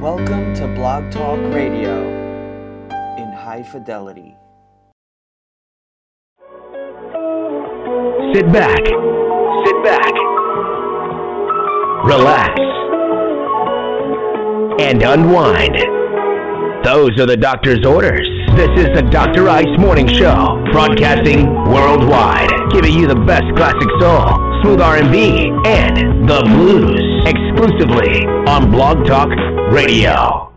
Welcome 0.00 0.54
to 0.54 0.66
Blog 0.66 1.10
Talk 1.10 1.38
Radio 1.52 2.00
in 3.18 3.32
high 3.34 3.62
fidelity. 3.62 4.34
Sit 8.32 8.50
back, 8.50 8.78
sit 9.66 9.84
back, 9.84 10.14
relax, 12.06 12.58
and 14.80 15.02
unwind. 15.02 15.76
Those 16.82 17.20
are 17.20 17.26
the 17.26 17.36
doctor's 17.38 17.84
orders. 17.84 18.26
This 18.56 18.70
is 18.78 18.86
the 18.94 19.02
Dr. 19.02 19.50
Ice 19.50 19.78
Morning 19.78 20.08
Show, 20.08 20.64
broadcasting 20.72 21.44
worldwide, 21.68 22.48
giving 22.70 22.94
you 22.94 23.06
the 23.06 23.20
best 23.26 23.54
classic 23.54 23.90
soul 24.00 24.50
smooth 24.62 24.80
R&B, 24.80 25.50
and 25.64 26.28
the 26.28 26.42
blues 26.44 27.00
exclusively 27.26 28.26
on 28.46 28.70
Blog 28.70 29.06
Talk 29.06 29.28
Radio. 29.70 30.49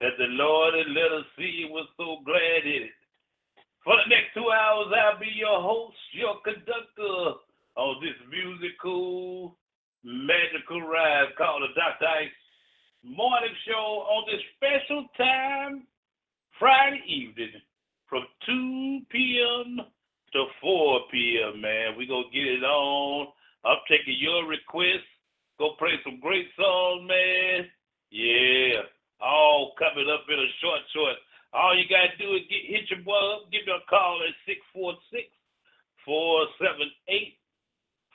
that 0.00 0.16
the 0.18 0.28
Lord 0.32 0.74
had 0.74 0.88
let 0.88 1.12
us 1.12 1.26
see 1.36 1.68
was 1.68 1.86
so 1.96 2.24
glad 2.24 2.64
in 2.64 2.88
it. 2.88 2.96
For 3.84 3.96
the 3.96 4.08
next 4.08 4.32
two 4.34 4.48
hours, 4.50 4.92
I'll 4.92 5.20
be 5.20 5.32
your 5.36 5.60
host, 5.60 5.96
your 6.12 6.40
conductor 6.44 7.40
on 7.76 7.96
this 8.02 8.16
musical, 8.28 9.56
magical 10.04 10.82
ride 10.82 11.36
called 11.36 11.62
the 11.62 11.72
Dr. 11.76 12.06
Ice 12.06 12.40
Morning 13.04 13.56
Show 13.66 14.04
on 14.04 14.24
this 14.28 14.40
special 14.56 15.06
time, 15.16 15.86
Friday 16.58 17.00
evening, 17.08 17.60
from 18.08 18.24
2 18.44 19.00
p.m. 19.10 19.80
to 20.32 20.44
4 20.60 21.00
p.m., 21.10 21.60
man. 21.60 21.94
We're 21.96 22.08
going 22.08 22.28
to 22.30 22.36
get 22.36 22.60
it 22.60 22.64
on. 22.64 23.28
I'm 23.64 23.80
taking 23.88 24.16
your 24.18 24.46
requests. 24.46 25.08
Go 25.58 25.72
play 25.78 25.96
some 26.04 26.20
great 26.20 26.48
songs, 26.56 27.08
man. 27.08 27.66
Yeah 28.10 28.84
all 29.20 29.74
coming 29.78 30.08
up 30.10 30.24
in 30.28 30.38
a 30.38 30.48
short 30.60 30.80
short. 30.92 31.16
All 31.52 31.76
you 31.76 31.84
gotta 31.88 32.16
do 32.18 32.34
is 32.34 32.42
get 32.48 32.64
hit 32.66 32.90
your 32.90 33.00
boy 33.00 33.18
up, 33.36 33.50
give 33.52 33.66
me 33.66 33.72
a 33.72 33.80
call 33.88 34.22
at 34.26 34.34
646 34.46 35.28
478 36.04 37.38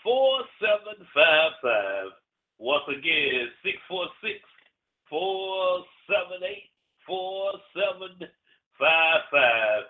4755. 0.03 2.11
Once 2.57 2.87
again, 2.87 3.51
646 3.63 4.39
478 5.09 6.69
4755. 7.05 9.83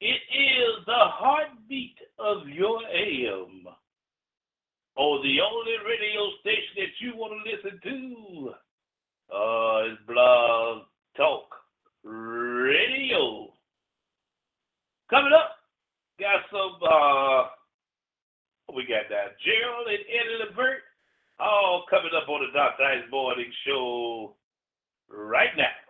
It 0.00 0.22
is 0.30 0.84
the 0.86 1.04
heartbeat 1.18 1.98
of 2.18 2.48
your 2.48 2.80
AM. 2.88 3.66
Or 4.96 5.20
the 5.22 5.40
only 5.40 5.76
radio 5.82 6.30
station 6.40 6.76
that 6.76 7.00
you 7.00 7.16
want 7.16 7.32
to 7.34 7.42
listen 7.50 7.80
to 7.82 8.54
uh, 9.34 9.90
it's 9.90 10.00
Blog 10.06 10.82
Talk 11.16 11.50
Radio. 12.04 13.52
Coming 15.10 15.32
up, 15.34 15.58
got 16.20 16.46
some, 16.50 16.78
uh, 16.80 17.50
we 18.74 18.84
got 18.86 19.10
that 19.10 19.34
Gerald 19.44 19.88
and 19.88 19.98
Eddie 20.06 20.50
LeVert 20.50 20.82
all 21.40 21.84
coming 21.90 22.12
up 22.16 22.28
on 22.28 22.46
the 22.46 22.52
Dr. 22.56 22.84
Ice 22.84 23.10
Morning 23.10 23.50
Show 23.66 24.36
right 25.10 25.50
now. 25.56 25.83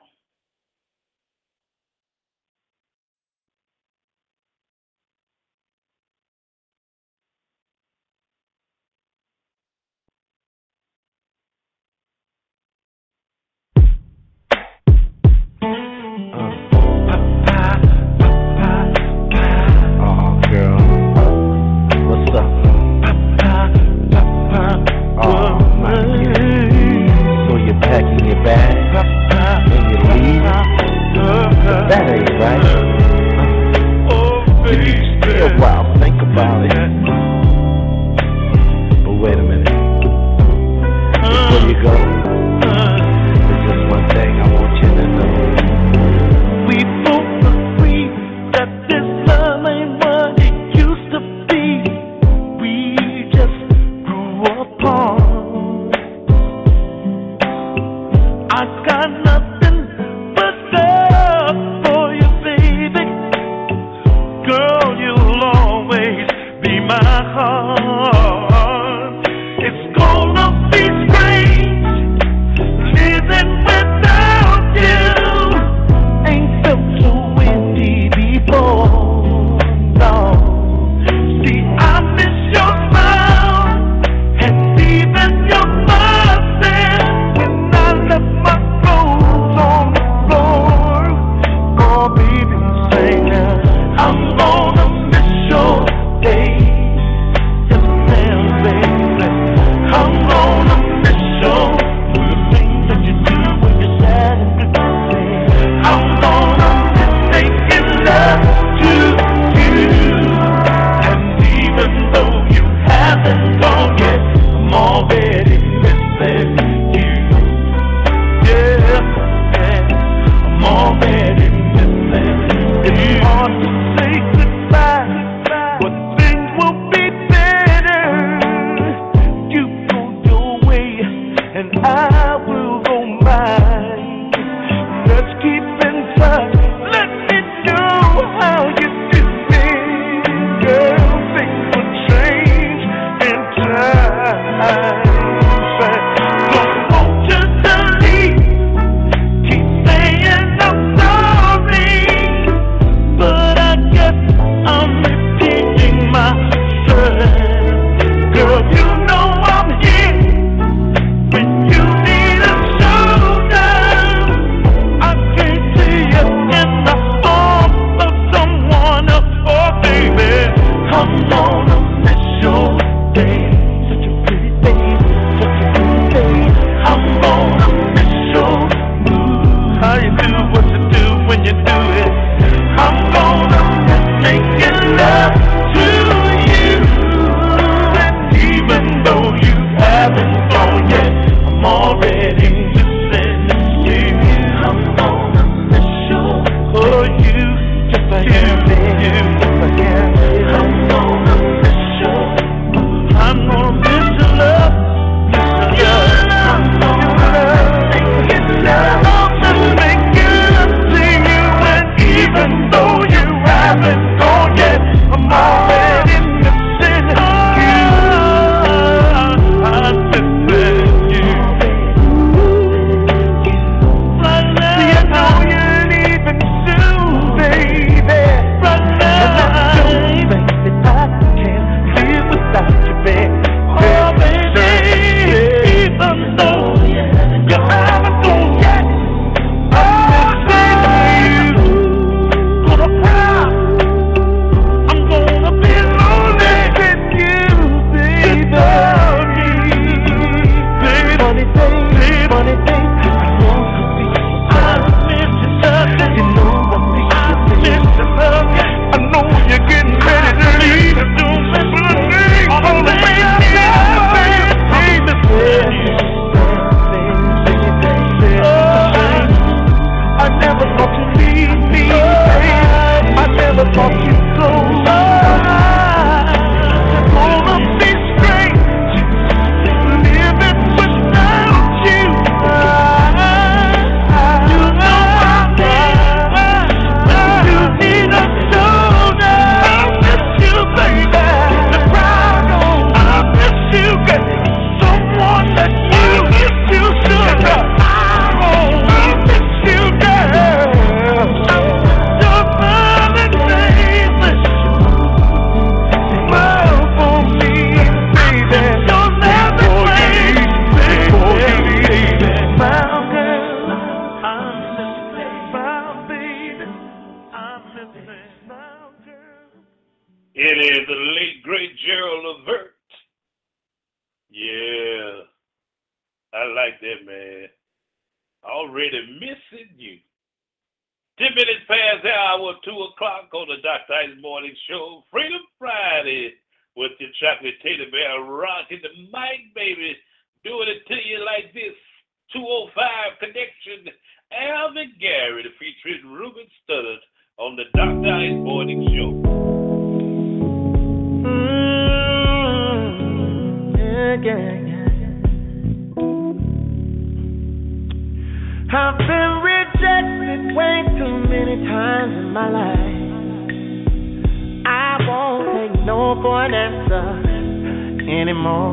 no 365.85 366.15
bonanza 366.15 366.97
uh, 366.97 368.21
anymore. 368.21 368.73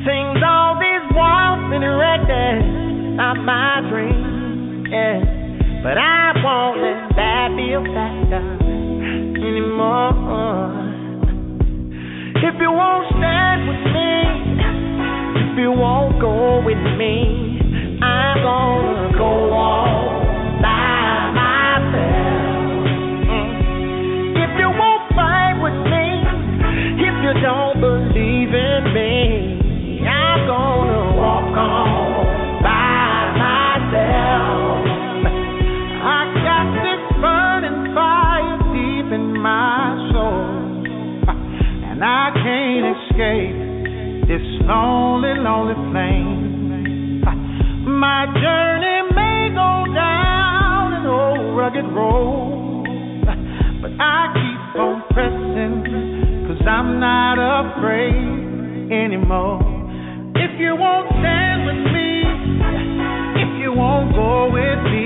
Sings 0.00 0.40
all 0.40 0.80
these 0.80 1.06
walls 1.12 1.60
and 1.76 1.84
records 1.84 2.64
of 3.20 3.36
my 3.44 3.84
dreams, 3.90 4.88
yeah. 4.88 5.20
But 5.82 5.98
I 5.98 6.32
won't 6.42 6.80
let 6.80 7.16
that 7.16 7.52
be 7.54 7.72
a 7.76 7.82
factor 7.92 8.44
anymore. 9.44 10.16
If 12.36 12.54
you 12.58 12.72
won't 12.72 13.06
stand 13.12 13.68
with 13.68 13.84
me, 13.92 14.12
if 15.36 15.58
you 15.58 15.72
won't 15.72 16.18
go 16.18 16.64
with 16.64 16.80
me, 16.96 17.60
I'm 18.00 18.42
gonna 18.42 19.18
go 19.18 19.52
on. 19.52 19.89
lonely, 44.70 45.34
lonely 45.42 45.74
plain. 45.90 47.22
My 47.90 48.26
journey 48.38 48.98
may 49.18 49.50
go 49.50 49.72
down 49.92 50.94
an 50.94 51.06
old 51.06 51.56
rugged 51.58 51.90
road, 51.90 53.26
but 53.82 53.90
I 53.98 54.30
keep 54.38 54.62
on 54.78 55.02
pressing, 55.10 56.46
cause 56.46 56.62
I'm 56.66 57.00
not 57.00 57.36
afraid 57.38 58.92
anymore. 58.94 59.58
If 60.36 60.52
you 60.60 60.76
won't 60.78 61.08
stand 61.18 61.66
with 61.66 61.82
me, 61.90 62.10
if 63.42 63.50
you 63.60 63.72
won't 63.74 64.14
go 64.14 64.52
with 64.54 64.80
me, 64.94 64.99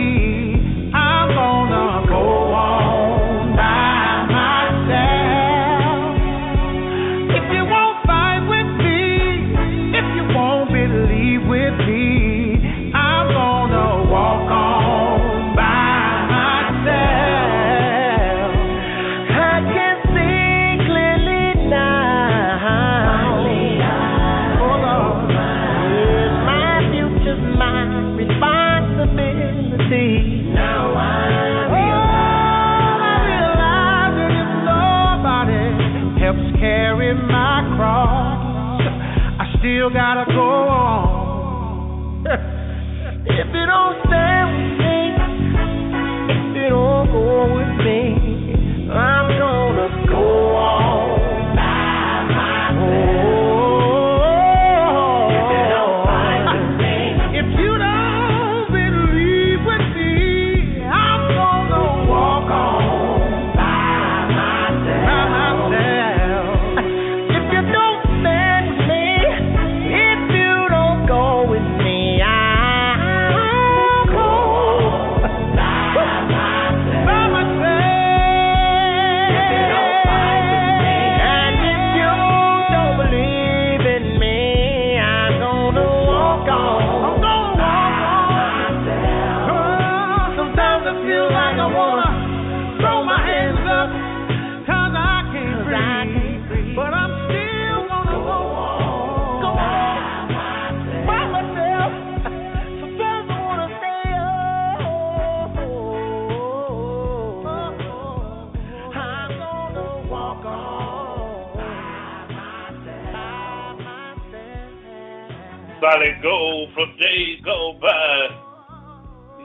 probably 115.94 116.22
go 116.22 116.66
from 116.74 116.96
days 116.98 117.40
go 117.44 117.78
by. 117.80 118.28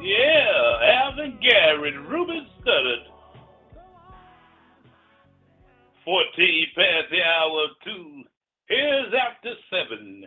Yeah, 0.02 1.04
Alvin 1.04 1.38
Garrett, 1.42 1.96
Ruben 2.08 2.48
Studdard. 2.60 3.06
14 6.06 6.66
past 6.76 7.12
the 7.12 7.22
hour 7.22 7.64
of 7.66 7.70
2. 7.84 8.24
Here's 8.68 9.14
after 9.14 9.54
7. 9.70 10.19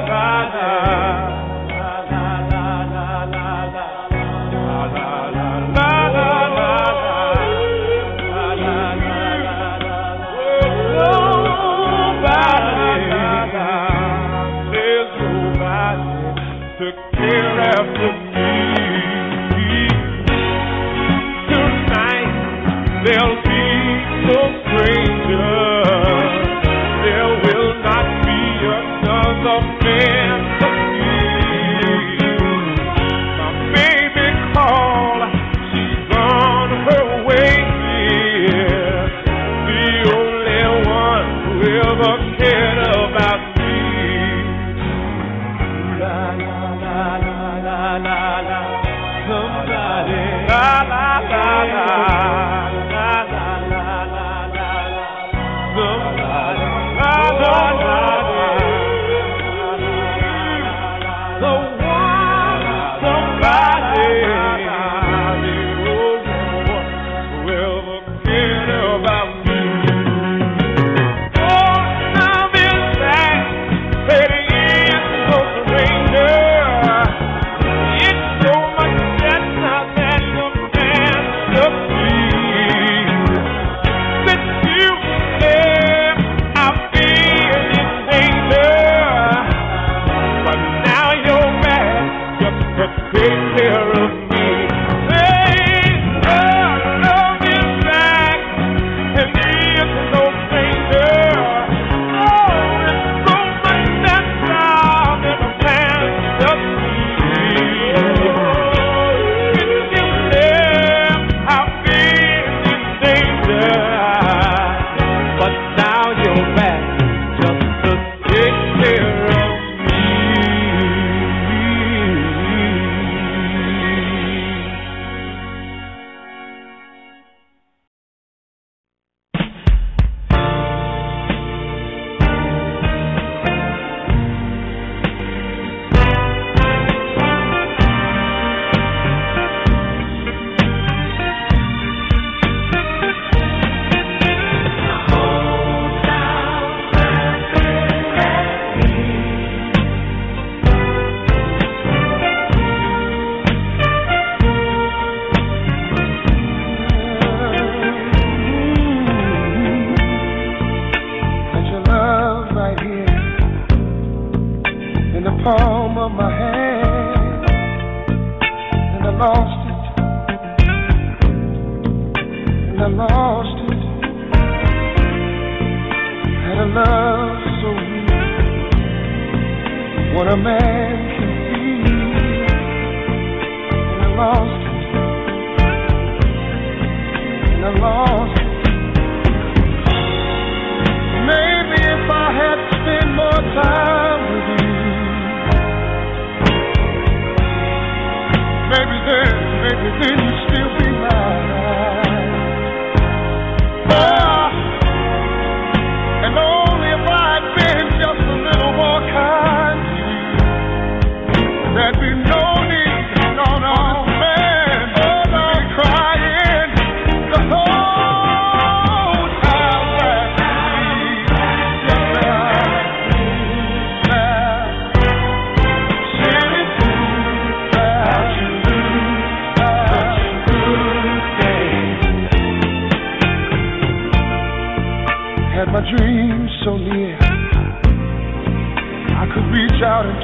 La, 0.00 1.33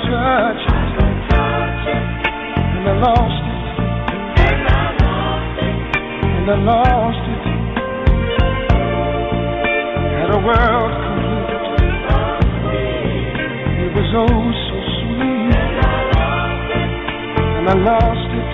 touch, 0.06 0.62
and 2.76 2.84
I 2.88 2.90
lost 3.00 3.44
it, 3.52 3.64
and 6.36 6.46
I 6.50 6.52
lost 6.56 7.24
it. 7.34 7.44
Had 10.16 10.30
a 10.30 10.40
world 10.40 10.92
complete. 11.04 11.64
It 13.82 13.90
was 13.96 14.10
oh 14.16 14.52
so 14.66 14.76
sweet, 14.96 15.54
and 17.56 17.66
I 17.68 17.74
lost 17.74 18.30
it, 18.40 18.50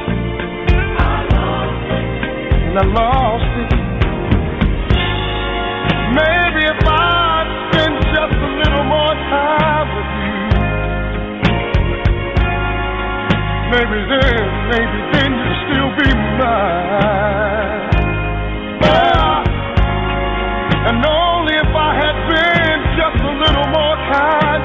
and 2.67 2.77
I 2.79 2.85
lost 3.01 3.53
it. 3.63 3.73
Maybe 6.15 6.63
if 6.65 6.81
I 6.89 7.16
Maybe 13.71 14.01
then, 14.09 14.47
maybe 14.71 14.99
then 15.13 15.31
you'll 15.35 15.61
still 15.67 15.91
be 15.99 16.11
mine. 16.39 17.91
Yeah. 18.81 19.45
And 20.89 21.05
only 21.05 21.55
if 21.55 21.73
I 21.75 21.91
had 21.99 22.17
been 22.31 22.79
just 22.97 23.19
a 23.23 23.33
little 23.43 23.69
more 23.75 23.99
kind. 24.13 24.56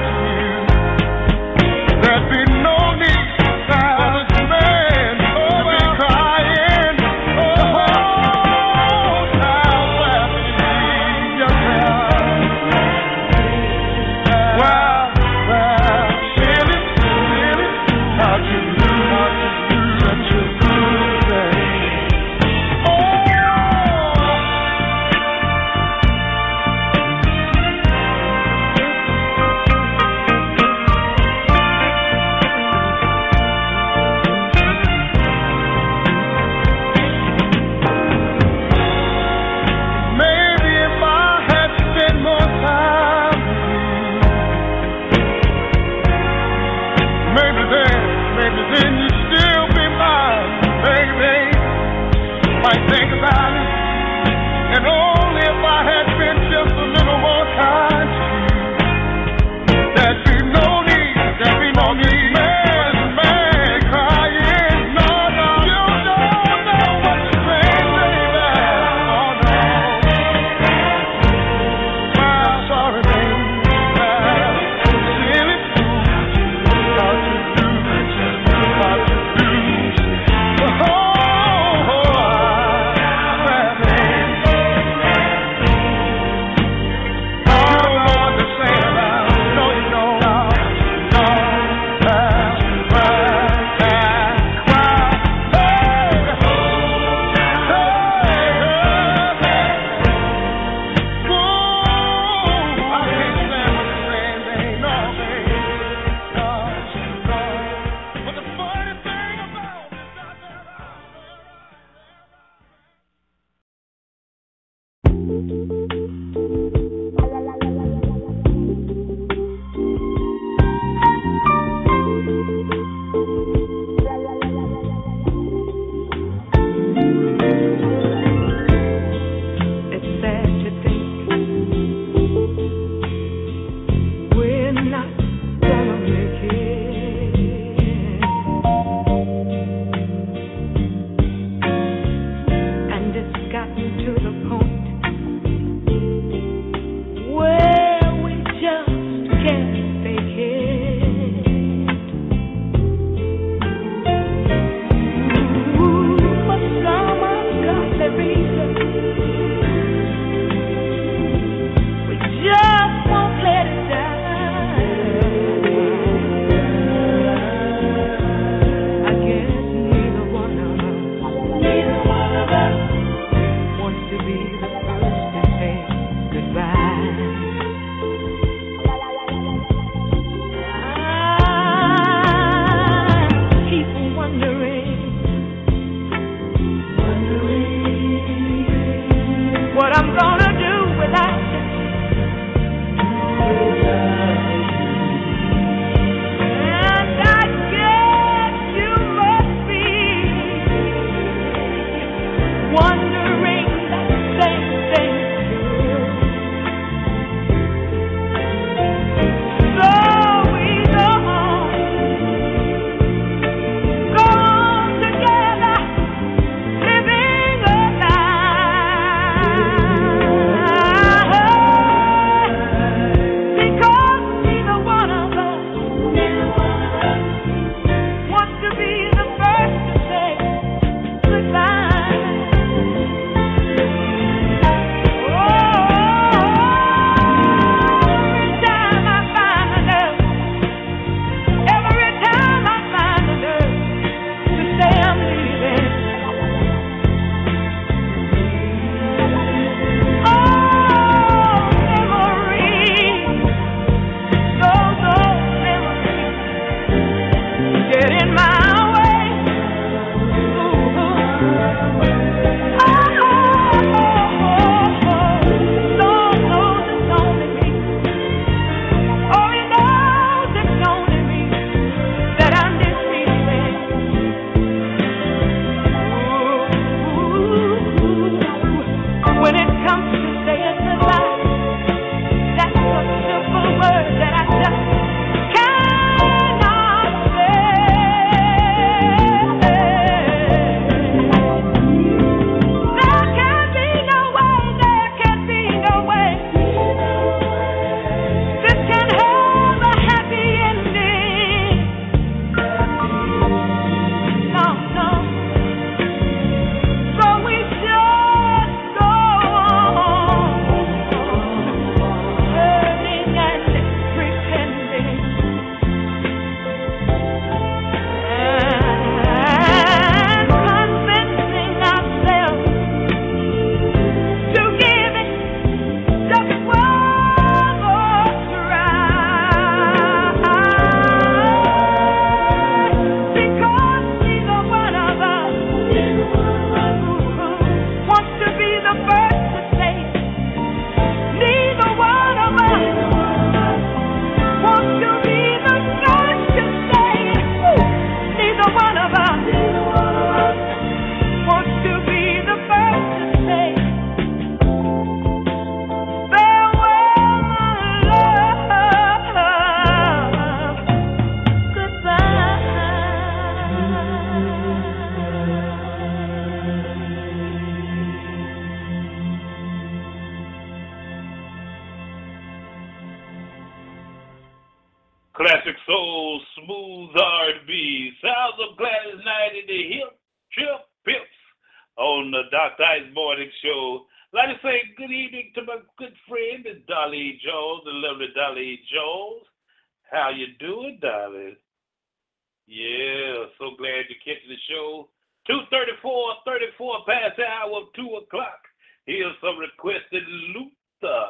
Here's 399.04 399.34
some 399.40 399.58
requested 399.58 400.22
Luther. 400.54 401.24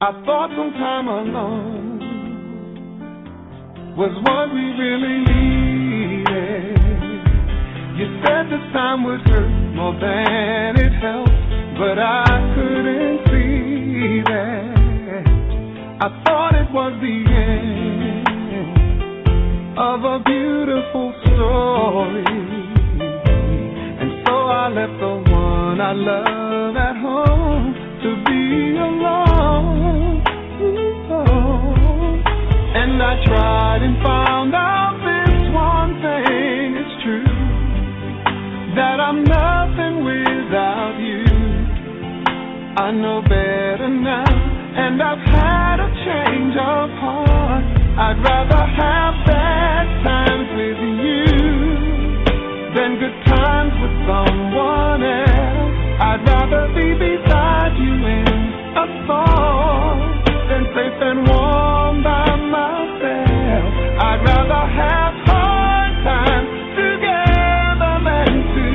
I 0.00 0.10
thought 0.26 0.50
some 0.56 0.72
time 0.72 1.06
alone 1.06 2.00
was 3.96 4.10
what 4.26 4.52
we 4.52 4.74
really 4.74 5.22
needed. 5.30 6.74
You 7.96 8.06
said 8.26 8.50
this 8.50 8.66
time 8.72 9.04
would 9.04 9.20
hurt 9.20 9.54
more 9.76 9.94
than 10.00 10.80
it 10.82 10.92
helped, 10.98 11.30
but 11.78 11.96
I 12.00 12.26
couldn't 12.56 13.18
see 13.30 14.22
that. 14.26 15.30
I 16.02 16.10
thought 16.26 16.54
it 16.56 16.72
was 16.72 16.92
the 17.00 17.24
end 17.38 18.26
of 19.78 20.02
a 20.02 20.18
beautiful 20.24 21.14
story, 21.22 22.26
and 24.00 24.26
so 24.26 24.34
I 24.34 24.68
left 24.74 24.98
the 24.98 25.29
one 25.70 25.80
I 25.80 25.92
love 25.92 26.76
at 26.76 26.96
home 26.96 27.74
to 28.02 28.10
be 28.26 28.74
alone. 28.74 30.18
And 32.74 33.00
I 33.00 33.14
tried 33.24 33.82
and 33.86 33.96
found 34.02 34.52
out 34.54 34.98
this 35.06 35.42
one 35.54 35.92
thing 36.02 36.74
is 36.74 36.90
true 37.04 37.34
that 38.74 38.98
I'm 38.98 39.22
nothing 39.22 39.94
without 40.10 40.96
you. 40.98 41.22
I 42.84 42.90
know 42.90 43.22
better 43.22 43.90
now, 43.90 44.26
and 44.26 45.00
I've 45.00 45.24
had 45.38 45.76
a 45.86 45.90
change 46.06 46.54
of 46.58 46.90
heart. 46.98 47.64
I'd 48.06 48.18
rather 48.26 48.64
have 48.82 49.14
bad 49.24 49.86
times 50.02 50.48
with 50.58 50.80
you 51.06 51.30
than 52.74 52.90
good 52.98 53.18
times 53.26 53.74
with 53.82 53.94
someone 54.08 55.02
else. 55.04 55.29
I'd 56.02 56.24
rather 56.24 56.64
be 56.72 56.94
beside 56.94 57.76
you 57.76 57.92
in 57.92 58.24
a 58.72 58.86
than 60.48 60.64
safe 60.72 60.96
and 60.96 61.28
warm 61.28 62.02
by 62.02 62.24
myself. 62.40 63.68
I'd 64.00 64.24
rather 64.24 64.64
have 64.80 65.14
hard 65.28 65.92
times 66.00 66.48
together 66.72 68.00
than 68.00 68.32
to 68.56 68.66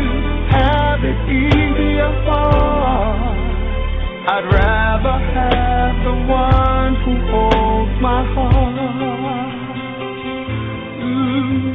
have 0.53 1.01
it 1.01 1.17
apart. 1.97 3.41
I'd 4.29 4.45
rather 4.45 5.17
have 5.33 5.95
the 6.05 6.15
one 6.29 6.93
who 7.01 7.13
holds 7.33 7.95
my 8.05 8.21
heart. 8.37 9.49
Ooh, 11.01 11.65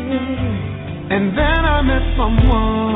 yeah. 0.00 1.14
And 1.14 1.24
then 1.36 1.60
I 1.60 1.82
met 1.82 2.04
someone 2.16 2.91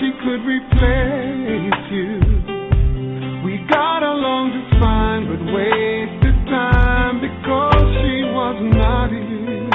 she 0.00 0.12
could 0.20 0.44
replace 0.44 1.84
you. 1.90 2.20
We 3.44 3.58
got 3.70 4.02
along 4.02 4.52
just 4.52 4.80
fine, 4.80 5.24
but 5.24 5.40
wasted 5.54 6.36
time 6.52 7.20
because 7.20 7.86
she 8.02 8.24
was 8.36 8.56
not 8.76 9.08
you. 9.08 9.68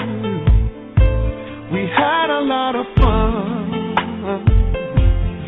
We 1.73 1.89
had 1.89 2.29
a 2.29 2.41
lot 2.45 2.75
of 2.75 2.85
fun, 3.01 3.71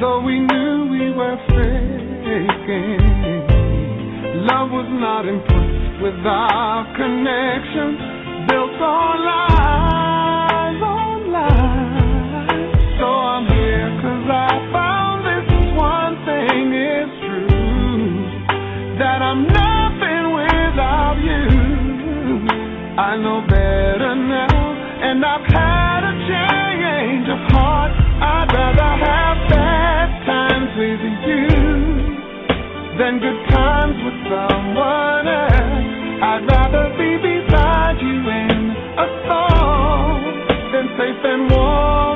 though 0.01 0.21
we 0.25 0.39
knew 0.39 0.87
we 0.89 1.11
were 1.13 1.37
faking. 1.53 2.97
Love 4.49 4.71
was 4.71 4.89
not 4.89 5.27
impressed 5.27 6.01
with 6.01 6.25
our 6.25 6.85
connection, 6.97 7.97
built 8.47 8.81
on 8.81 9.25
lies, 9.25 9.92
I 23.13 23.17
know 23.17 23.41
better 23.45 24.15
now, 24.15 24.57
and 25.05 25.23
I've 25.23 25.45
had 25.45 26.01
a 26.01 26.13
change 26.25 27.29
of 27.29 27.37
heart. 27.53 27.93
I'd 27.93 28.49
rather 28.49 28.91
have 29.05 29.37
bad 29.53 30.09
times 30.25 30.71
with 30.73 30.97
you 31.21 31.45
than 32.97 33.21
good 33.21 33.37
times 33.53 34.01
with 34.01 34.17
someone 34.33 35.27
else. 35.29 35.93
I'd 36.25 36.41
rather 36.57 36.89
be 36.97 37.21
beside 37.21 38.01
you 38.01 38.17
in 38.17 38.73
a 38.97 39.07
song 39.29 40.17
than 40.73 40.85
safe 40.97 41.21
and 41.21 41.51
warm 41.53 42.12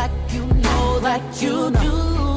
You 0.00 0.46
know 0.46 1.00
that 1.00 1.42
you 1.42 1.70
do. 1.72 2.29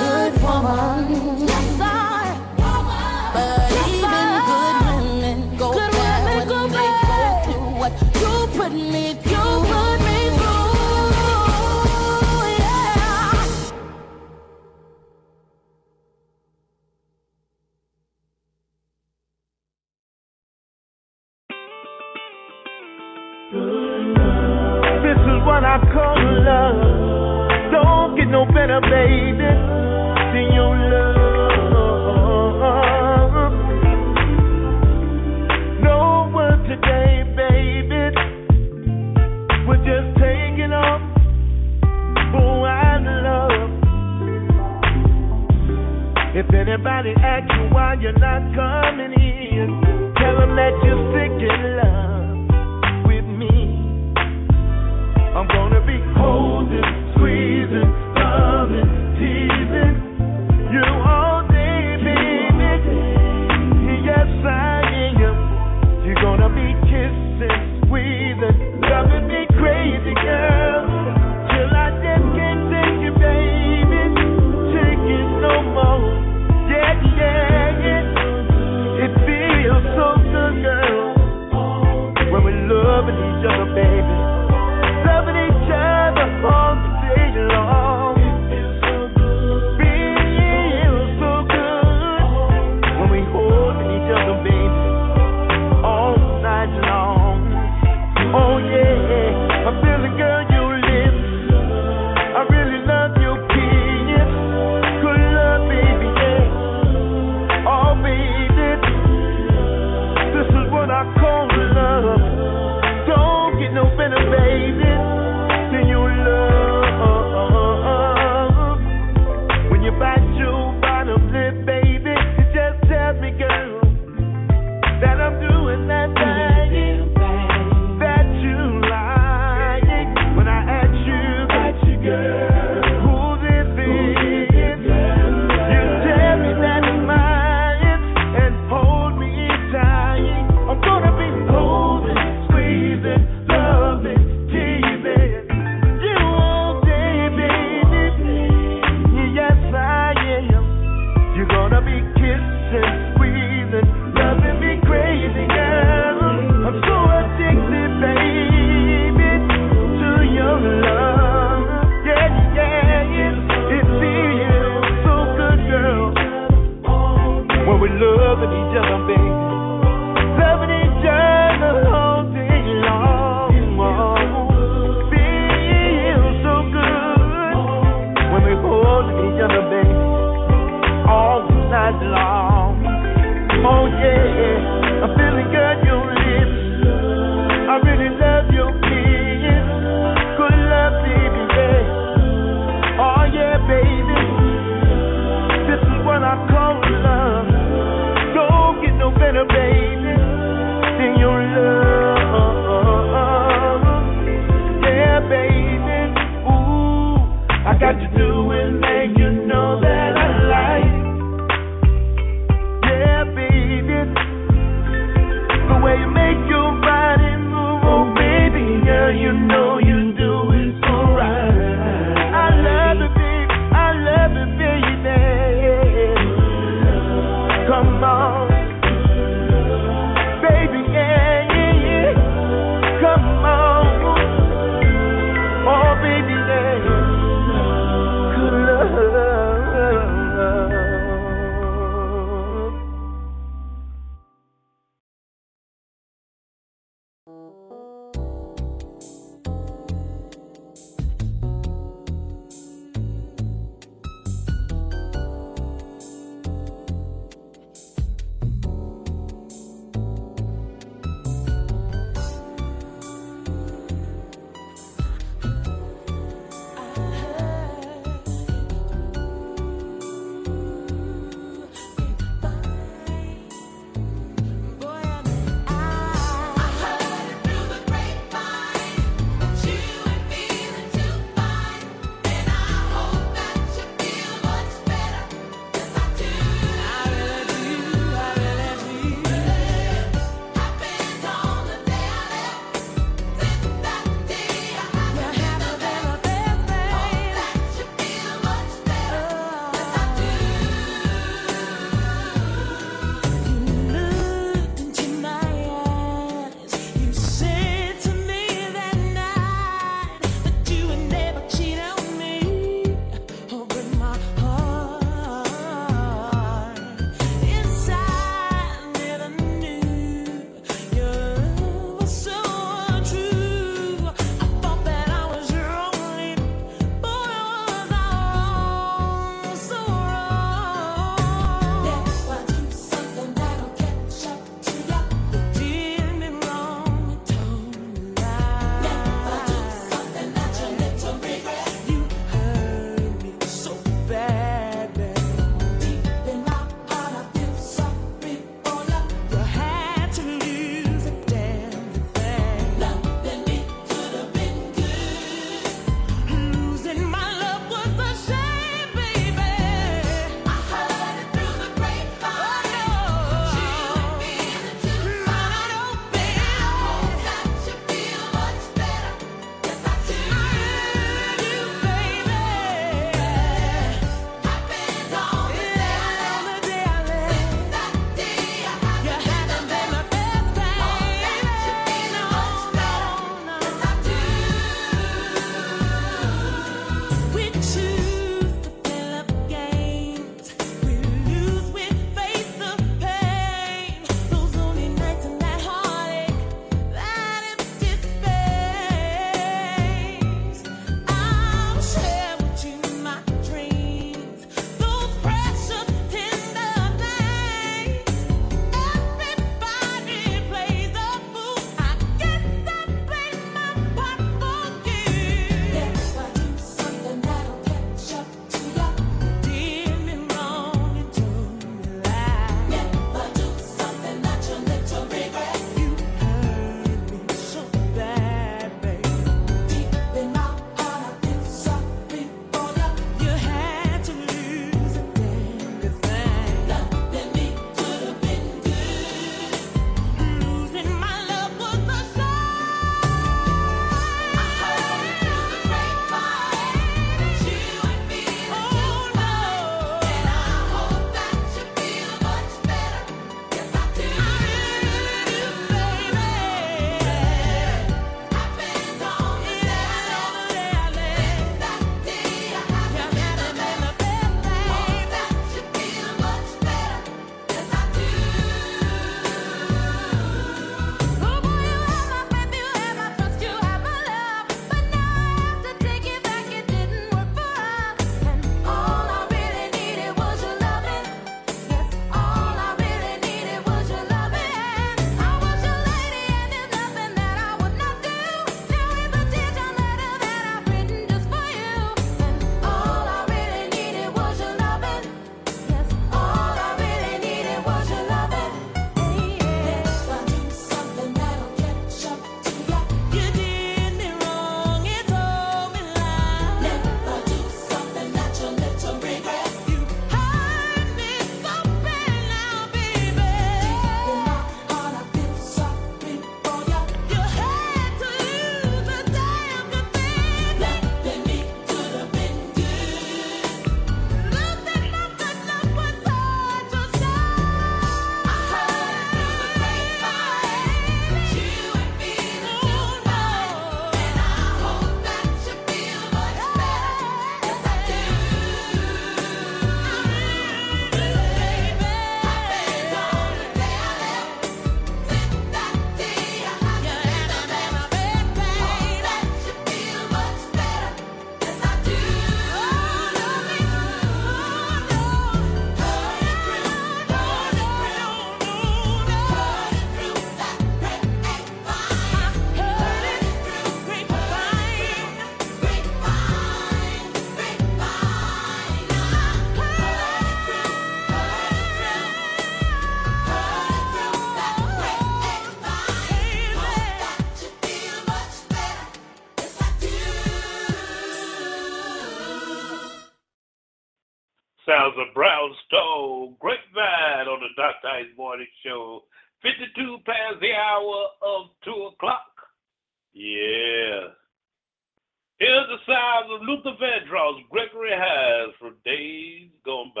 Father 596.32 596.44
Luther 596.44 596.76
Vandross, 596.80 597.42
Gregory 597.50 597.90
has 597.90 598.54
for 598.58 598.70
days 598.84 599.50
gone 599.64 599.92
by. 599.94 600.00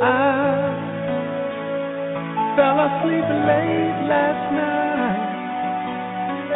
I 0.00 0.04
fell 2.56 2.80
asleep 2.80 3.24
late 3.44 4.08
last 4.08 4.52
night, 4.54 5.28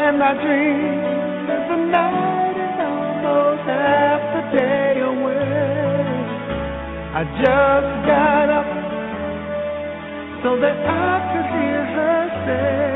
and 0.07 0.23
I 0.23 0.33
dreamed 0.33 1.49
that 1.49 1.69
the 1.69 1.77
night 1.91 2.57
is 2.57 2.81
almost 2.81 3.65
half 3.69 4.23
the 4.35 4.43
day 4.59 5.01
away. 5.01 6.01
I 7.13 7.25
just 7.37 7.91
got 8.07 8.49
up 8.49 8.71
so 10.43 10.51
that 10.61 10.77
I 10.87 11.21
could 11.33 11.49
hear 11.61 11.85
her 11.85 12.21
say. 12.47 12.90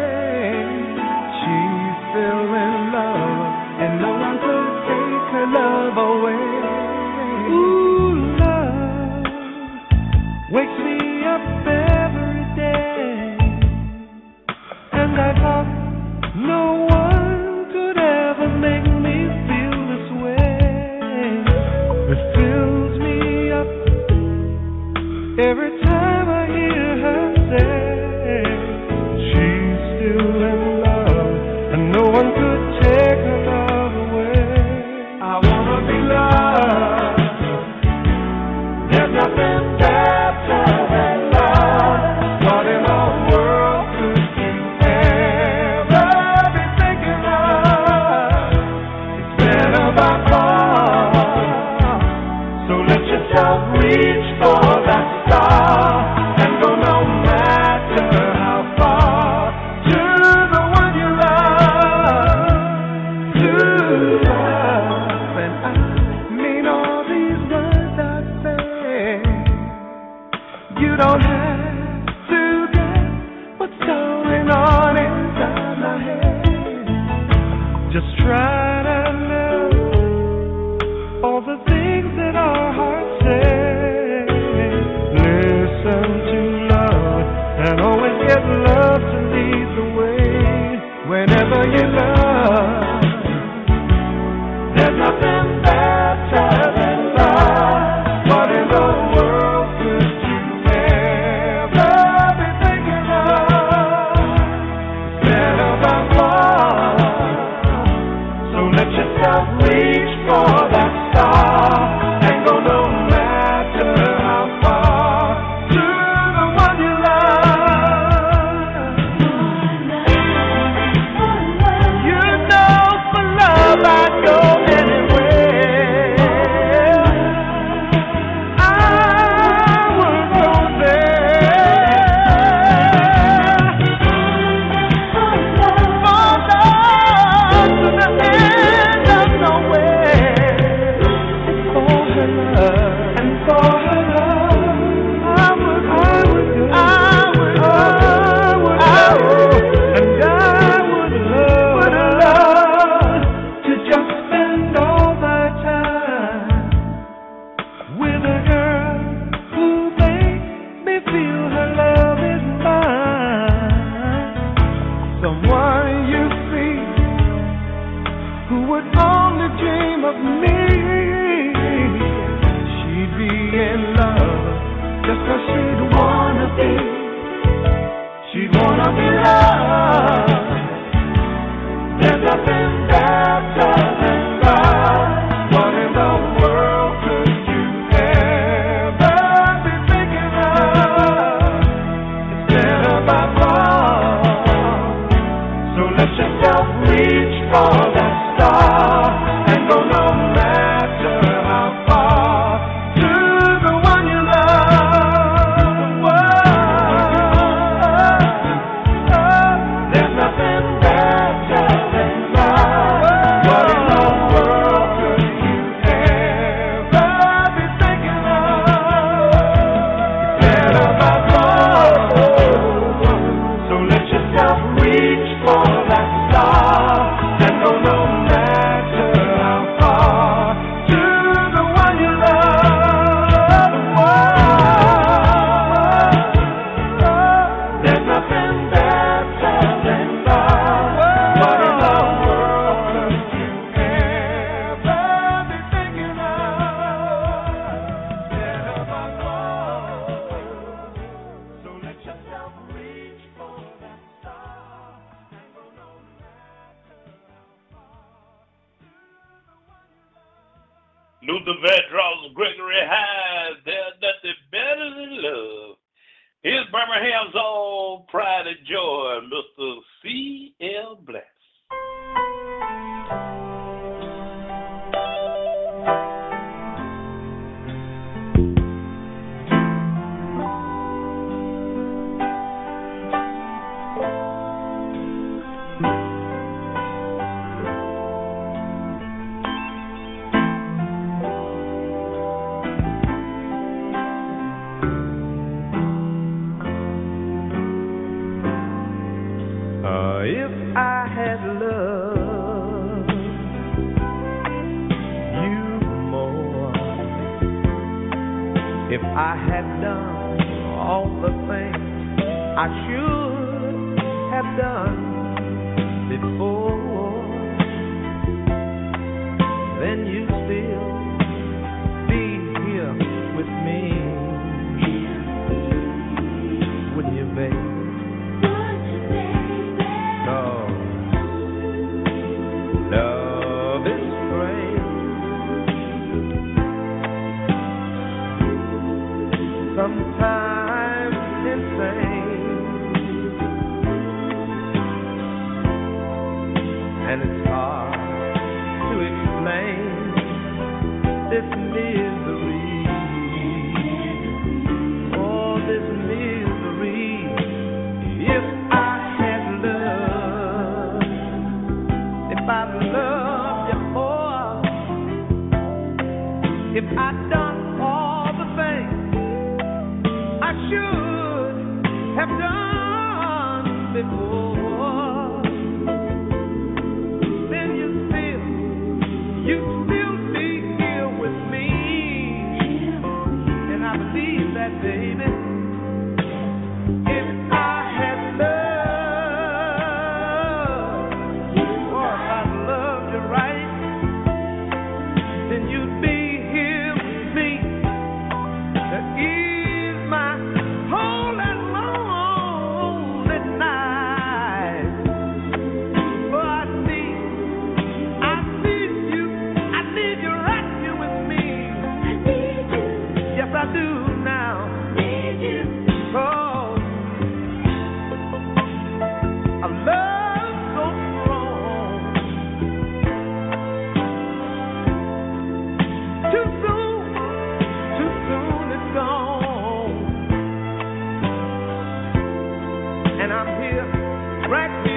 Right 434.50 434.93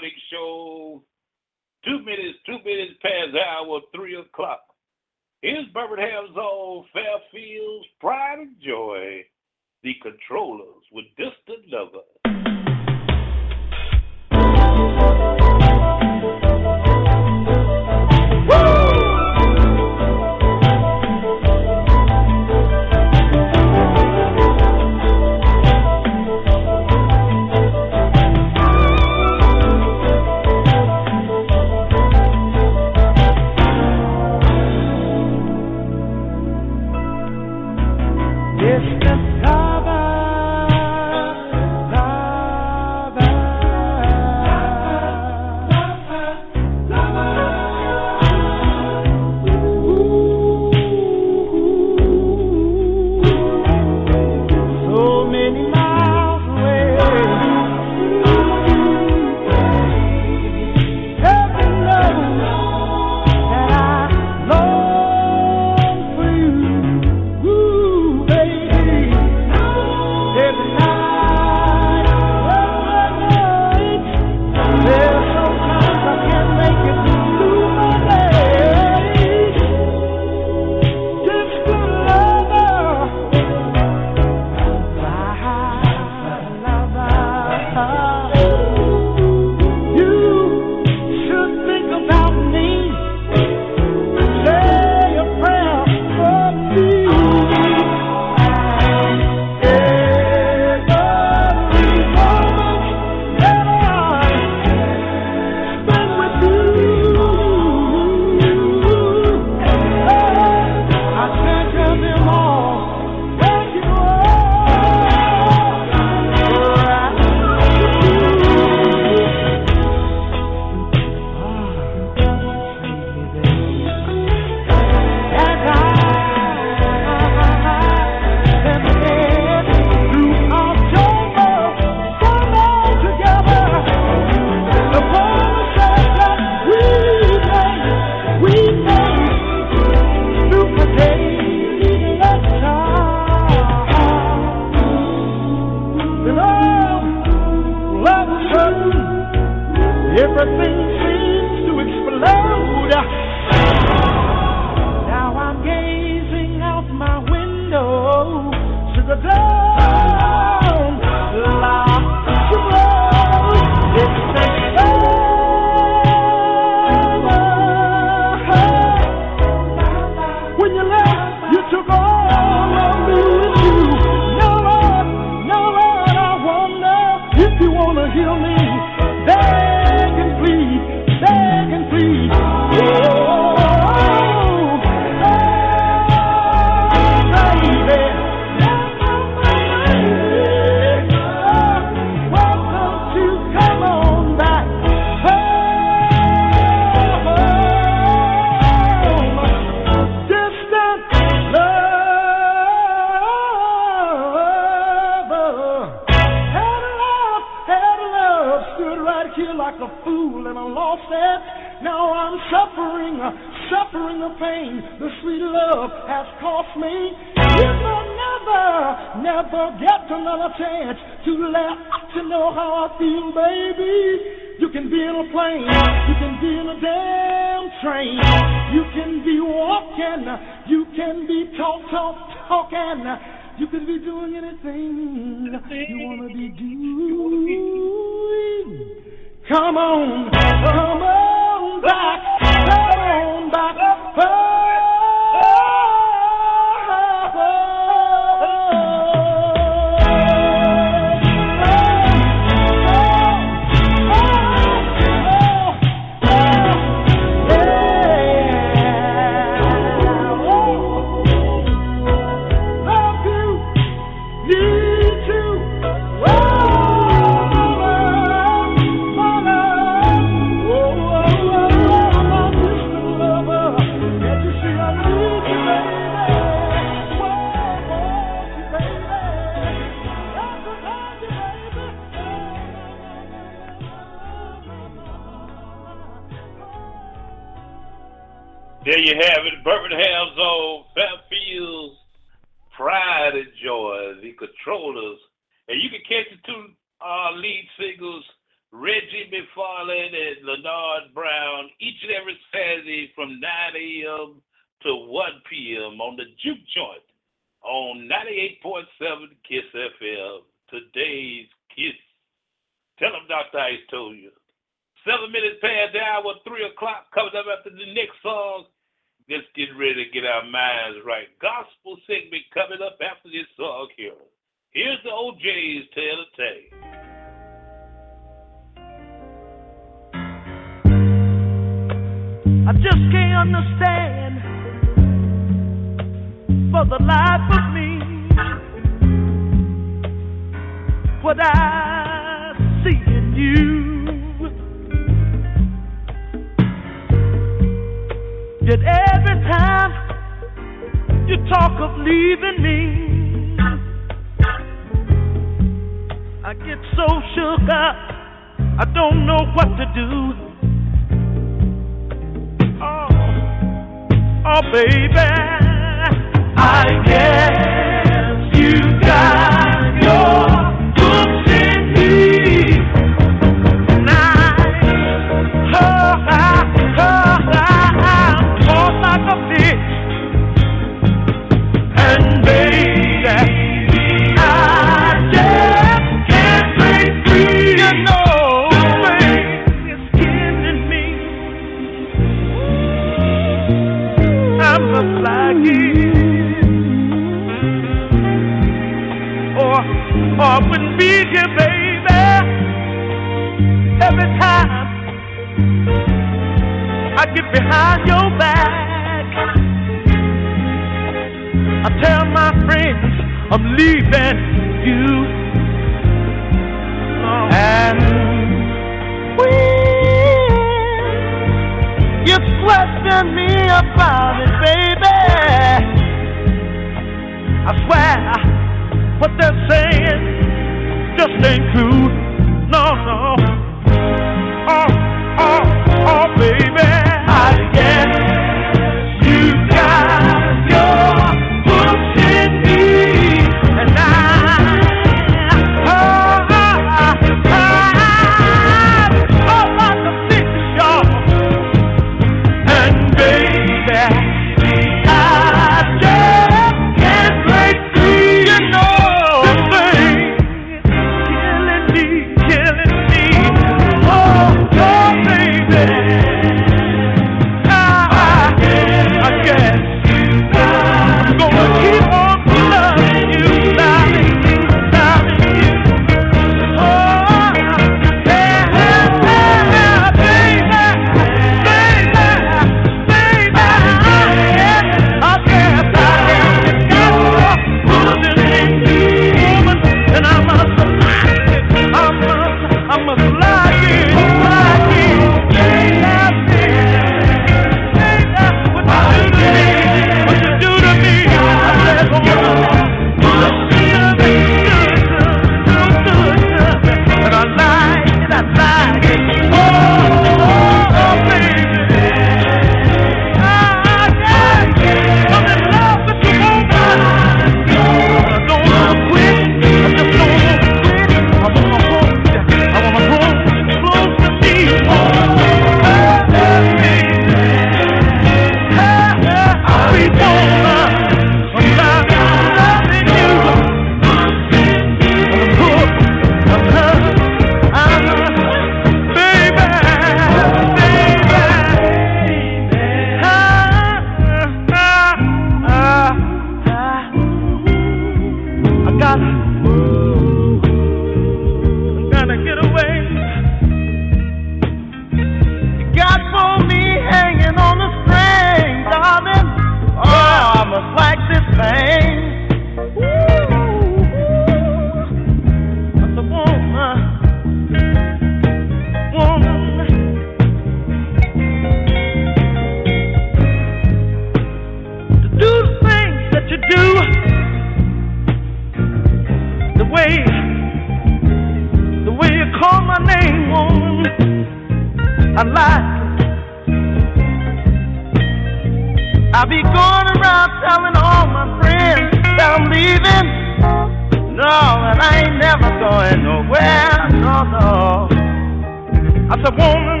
I 599.31 599.35
said, 599.41 599.55
woman, 599.55 600.00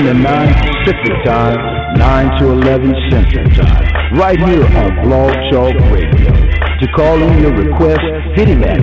7 0.00 0.16
to 0.16 0.22
9 0.22 0.54
Pacific 0.84 1.12
Time, 1.26 1.58
9 1.98 2.38
to 2.38 2.52
11 2.52 2.94
Central 3.10 3.44
Time, 3.50 3.84
right 4.16 4.38
here 4.38 4.64
on 4.64 4.94
Blog 5.04 5.34
Talk 5.52 5.74
Radio. 5.92 6.32
To 6.80 6.86
call 6.96 7.22
in 7.22 7.42
your 7.42 7.52
request, 7.52 8.00
hit 8.34 8.48
him 8.48 8.64
at 8.64 8.80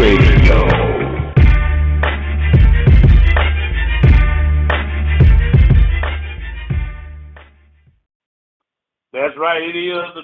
Radio. 0.00 0.87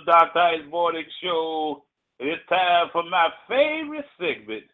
Dr. 0.07 0.39
Ice 0.39 0.71
Morning 0.71 1.05
Show. 1.23 1.85
It's 2.19 2.43
time 2.49 2.89
for 2.93 3.03
my 3.05 3.29
favorite 3.49 4.05
segment. 4.19 4.65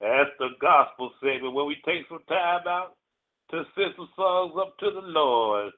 That's 0.00 0.30
the 0.38 0.48
gospel 0.60 1.10
segment 1.20 1.54
where 1.54 1.64
we 1.64 1.76
take 1.84 2.06
some 2.08 2.20
time 2.28 2.66
out 2.68 2.96
to 3.50 3.64
sing 3.74 3.92
some 3.96 4.08
songs 4.16 4.52
up 4.60 4.78
to 4.78 4.90
the 4.90 5.00
Lord 5.02 5.72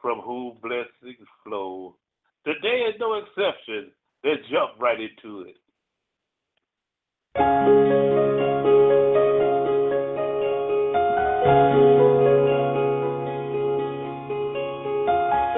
from 0.00 0.20
whom 0.20 0.58
blessings 0.62 1.28
flow. 1.44 1.96
Today 2.44 2.86
is 2.88 2.94
no 2.98 3.14
exception. 3.14 3.92
Let's 4.24 4.42
jump 4.50 4.80
right 4.80 4.98
into 5.00 5.42
it. 5.42 5.56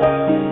Take 0.03 0.31
me 0.31 0.52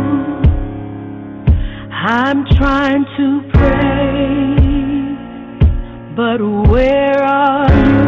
I'm 2.03 2.45
trying 2.57 3.05
to 3.15 3.41
pray, 3.53 4.55
but 6.15 6.41
where 6.71 7.21
are 7.21 7.69
you? 7.69 8.01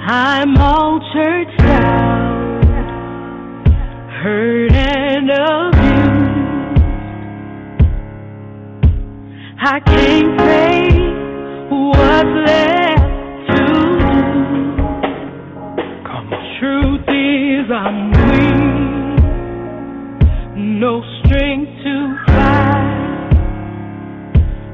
I'm 0.00 0.56
all 0.56 0.98
churched 1.12 1.60
out, 1.60 2.64
hurt 4.10 4.72
and 4.72 5.30
abused. 5.30 5.78
I 9.60 9.78
can't 9.78 10.40
say 10.40 10.90
what's 11.70 12.34
left 12.48 13.02
to 13.50 13.62
do. 14.00 14.18
Come, 16.08 16.28
truth 16.58 17.06
is, 17.06 17.70
I'm 17.70 18.10
weak 18.32 18.47
no 20.78 21.02
strength 21.24 21.72
to 21.82 22.16
fight, 22.28 23.32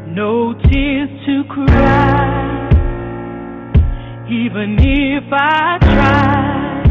no 0.07 0.53
tears 0.69 1.09
to 1.25 1.45
cry. 1.49 2.69
Even 4.29 4.77
if 4.79 5.25
I 5.33 5.79
try, 5.81 6.83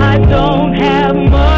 I 0.00 0.18
don't 0.18 0.74
have 0.74 1.16
much 1.16 1.49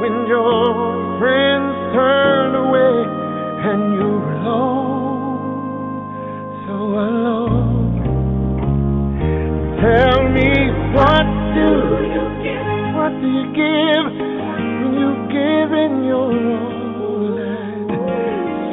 when 0.00 0.26
your 0.28 1.18
friends 1.18 1.74
turn 1.94 2.54
away 2.54 2.94
and 3.68 3.94
you're 3.96 4.32
alone, 4.36 6.04
so 6.66 6.74
alone? 6.74 7.96
Tell 9.80 10.28
me 10.36 10.50
what 10.96 11.26
do 11.56 11.68
you 12.12 12.24
give? 12.44 12.66
What 12.96 13.12
do 13.20 13.26
you 13.26 13.46
give 13.56 14.06
when 14.46 14.92
you've 14.98 15.24
given 15.32 16.04
your 16.04 16.32
all? 17.00 17.36
And 17.40 17.88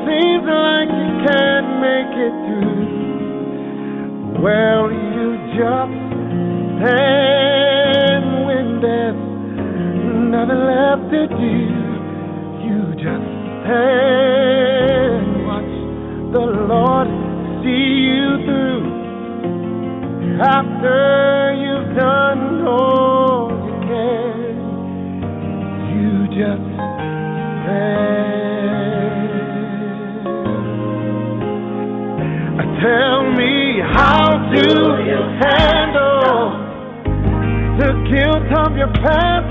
seems 0.05 0.45
like 0.47 0.91
you 0.91 1.11
can't 1.23 1.69
make 1.79 2.13
it 2.27 2.35
through. 2.45 2.83
Well, 4.43 4.91
you 4.91 5.27
just 5.55 5.95
stand 6.83 7.22
nothing 10.45 10.65
left 10.65 11.07
to 11.09 11.27
do. 11.27 11.55
You 12.67 12.79
just 12.95 13.27
stand, 13.63 15.25
watch 15.47 15.73
the 16.33 16.45
Lord 16.67 17.07
see 17.63 18.11
you 18.11 18.29
through. 18.43 18.83
After 20.41 21.53
you've 21.63 21.95
done 21.95 22.67
all 22.67 23.51
you 23.65 23.75
can, 23.87 24.55
you 25.95 26.11
just 26.27 26.67
stand. 27.63 28.03
Tell 32.81 33.23
me, 33.31 33.79
how 33.79 34.27
do 34.51 34.67
you 35.07 35.19
handle 35.39 36.43
the 37.79 37.91
guilt 38.11 38.51
of 38.59 38.71
your 38.75 38.91
past? 38.91 39.42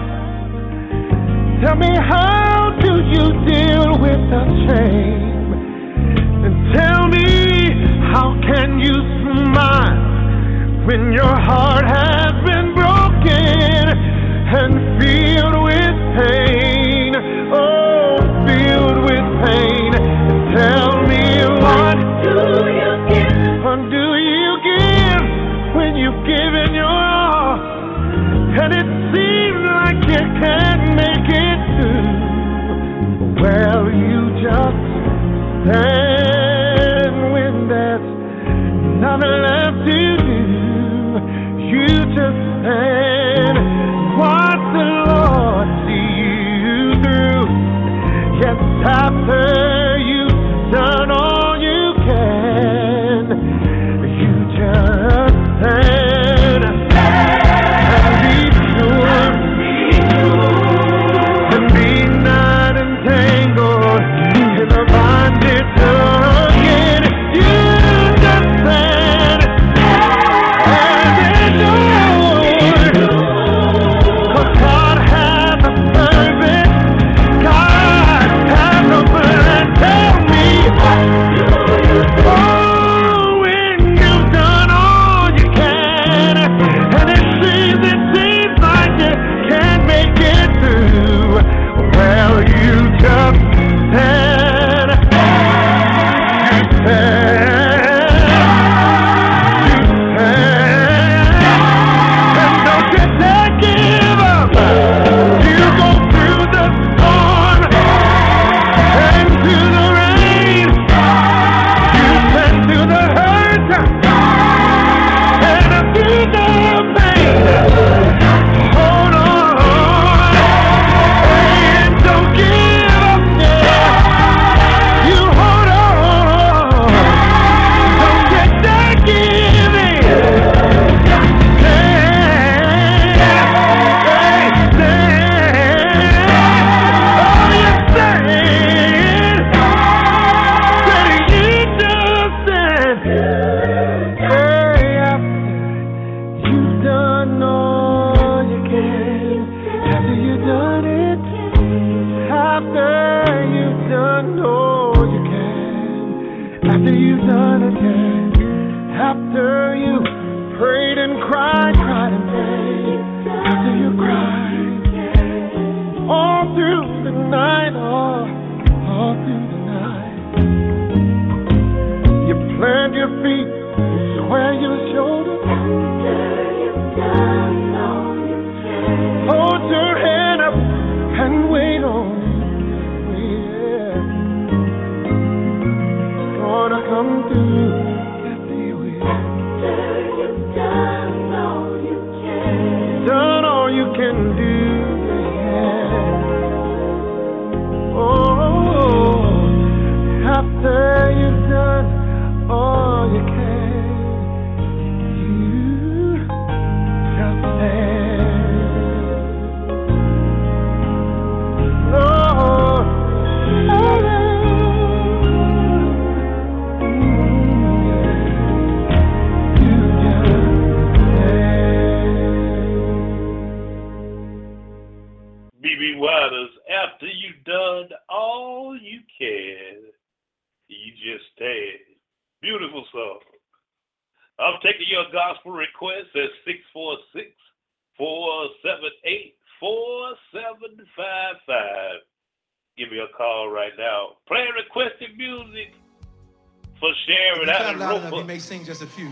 Tell 1.62 1.76
me, 1.76 1.94
how 1.94 2.76
do 2.80 2.92
you 3.14 3.26
deal 3.46 3.98
with 3.98 4.22
the 4.34 4.44
shame? 4.66 5.52
And 6.44 6.74
tell 6.74 7.06
me, 7.08 8.10
how 8.12 8.34
can 8.42 8.80
you 8.80 8.94
smile? 9.22 10.12
when 10.86 11.12
your 11.12 11.36
heart 11.46 11.84
has 11.86 12.32
been 12.44 12.74
broken 12.74 13.86
and 14.50 15.00
filled 15.00 15.61
you've 49.12 49.61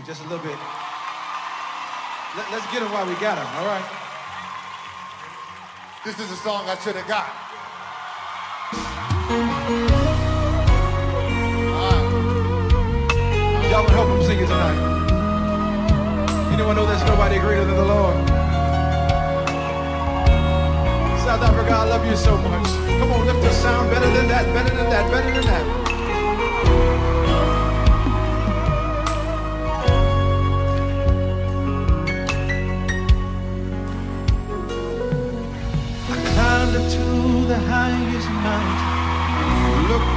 just 0.05 0.21
a 0.21 0.27
little 0.27 0.43
bit. 0.43 0.57
Let, 2.35 2.47
us 2.53 2.71
get 2.71 2.79
them 2.79 2.91
while 2.91 3.05
we 3.05 3.13
got 3.15 3.35
them, 3.35 3.47
all 3.57 3.65
right? 3.65 3.83
This 6.03 6.17
is 6.19 6.31
a 6.31 6.35
song 6.37 6.65
I 6.67 6.75
should 6.79 6.95
have 6.95 7.07
got. 7.07 7.27
Y'all 13.69 13.85
can 13.85 13.93
help 13.93 14.07
them 14.07 14.23
sing 14.23 14.39
it 14.39 14.47
tonight. 14.47 14.79
Anyone 16.53 16.75
know 16.75 16.85
there's 16.85 17.03
nobody 17.03 17.37
greater 17.39 17.65
than 17.65 17.75
the 17.75 17.85
Lord? 17.85 18.15
South 21.21 21.41
Africa, 21.43 21.71
I 21.71 21.83
love 21.85 22.05
you 22.05 22.15
so 22.15 22.37
much. 22.37 22.67
Come 22.99 23.11
on, 23.11 23.25
lift 23.27 23.41
the 23.41 23.51
sound 23.51 23.89
better 23.91 24.09
than 24.09 24.27
that, 24.29 24.45
better 24.53 24.75
than 24.75 24.89
that, 24.89 25.11
better 25.11 25.31
than 25.31 25.45
that. 25.45 25.80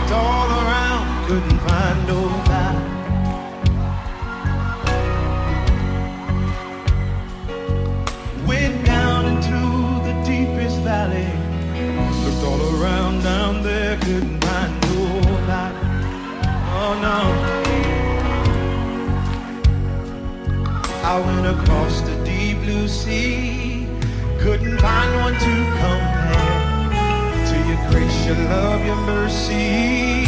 Looked 0.05 0.17
all 0.17 0.51
around, 0.51 1.27
couldn't 1.27 1.59
find 1.61 2.07
nobody. 2.07 2.79
Went 8.47 8.85
down 8.85 9.27
into 9.27 9.61
the 10.05 10.15
deepest 10.27 10.79
valley. 10.81 11.29
Looked 12.25 12.45
all 12.45 12.83
around 12.83 13.23
down 13.23 13.63
there, 13.63 13.97
couldn't 13.99 14.41
find 14.45 14.73
nobody. 14.83 15.77
Oh 16.77 16.93
no. 17.01 17.21
I 21.03 21.21
went 21.21 21.47
across 21.47 22.01
the 22.03 22.17
deep 22.25 22.59
blue 22.59 22.89
sea. 22.89 23.87
Couldn't 24.41 24.79
find 24.81 25.15
one 25.23 25.39
to 25.39 25.51
your 25.51 26.14
grace, 27.95 28.27
your 28.27 28.35
love, 28.51 28.85
your 28.85 28.97
mercy. 29.07 30.27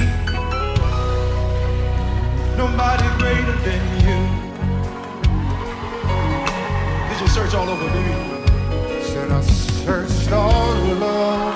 Nobody 2.57 3.07
greater 3.19 3.57
than 3.67 3.83
you. 4.07 4.19
Did 7.09 7.19
you 7.23 7.29
search 7.37 7.55
all 7.55 7.69
over, 7.69 7.89
baby? 7.97 8.15
Said 9.03 9.33
I 9.33 9.41
searched 9.41 10.31
all 10.31 10.77
over, 10.93 11.53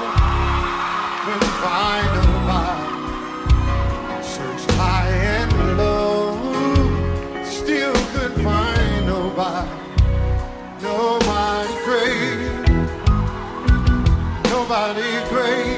couldn't 1.23 1.57
find 1.63 2.09
nobody. 2.19 2.87
Searched 4.35 4.71
high 4.83 5.15
and 5.39 5.53
low, 5.79 6.35
still 7.45 7.95
couldn't 8.13 8.43
find 8.43 9.07
nobody. 9.07 9.71
Nobody 10.83 11.73
great, 11.87 12.41
nobody 14.51 15.11
great, 15.33 15.70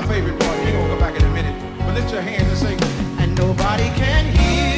my 0.00 0.06
favorite 0.06 0.38
part. 0.38 0.56
We're 0.60 0.72
gonna 0.72 0.94
go 0.94 1.00
back 1.00 1.16
in 1.16 1.24
a 1.24 1.30
minute. 1.30 1.56
But 1.80 1.94
lift 1.94 2.12
your 2.12 2.22
hands 2.22 2.46
and 2.48 2.58
say, 2.58 2.74
and 3.20 3.36
nobody 3.36 3.88
can 3.98 4.26
heal 4.26 4.77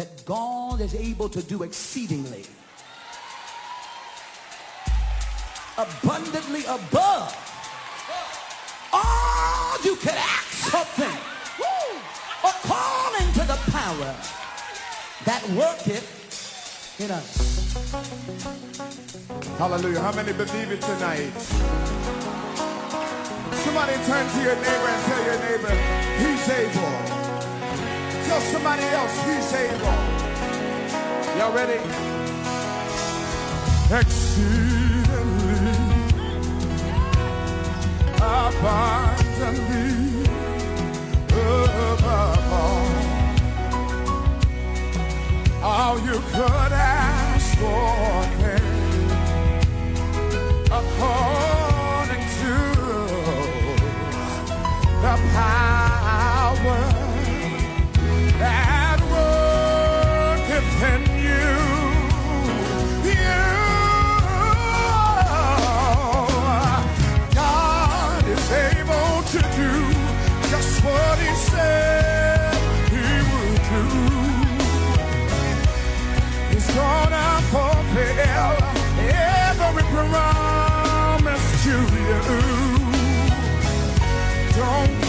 that 0.00 0.24
God 0.24 0.80
is 0.80 0.94
able 0.94 1.28
to 1.28 1.42
do 1.42 1.62
exceedingly, 1.62 2.46
abundantly 5.76 6.64
above 6.64 7.28
all 8.94 9.76
you 9.84 9.96
can 9.96 10.16
ask 10.16 10.72
something 10.72 11.18
according 12.42 13.30
to 13.34 13.40
the 13.40 13.58
power 13.70 14.16
that 15.26 15.44
worketh 15.50 16.08
in 16.98 17.10
us. 17.10 17.74
Hallelujah. 19.58 20.00
How 20.00 20.12
many 20.12 20.32
believe 20.32 20.72
it 20.72 20.80
tonight? 20.80 21.36
Somebody 23.52 23.92
turn 24.08 24.24
to 24.32 24.40
your 24.48 24.56
neighbor 24.56 24.88
and 24.94 25.02
tell 25.04 25.24
your 25.28 25.38
neighbor, 25.44 25.74
he's 26.24 26.48
able. 26.48 27.09
Tell 28.30 28.42
somebody 28.42 28.84
else 28.84 29.14
he's 29.24 29.52
able. 29.54 29.96
Y'all 31.36 31.52
ready? 31.52 31.80
Exceedingly 33.92 35.74
abundantly 38.22 39.90
above 41.32 42.52
all, 42.60 42.86
all 45.64 45.98
you 45.98 46.18
could 46.30 46.72
ask 46.72 47.58
for. 47.58 47.90
According 50.78 52.24
to 52.38 52.54
the 55.02 55.14
power. 55.34 55.69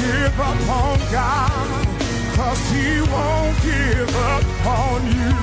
give 0.02 0.40
up 0.40 0.70
on 0.70 1.00
God, 1.12 1.88
cause 2.36 2.62
he 2.72 3.02
won't 3.14 3.56
give 3.62 4.16
up 4.34 4.46
on 4.66 5.02
you. 5.06 5.34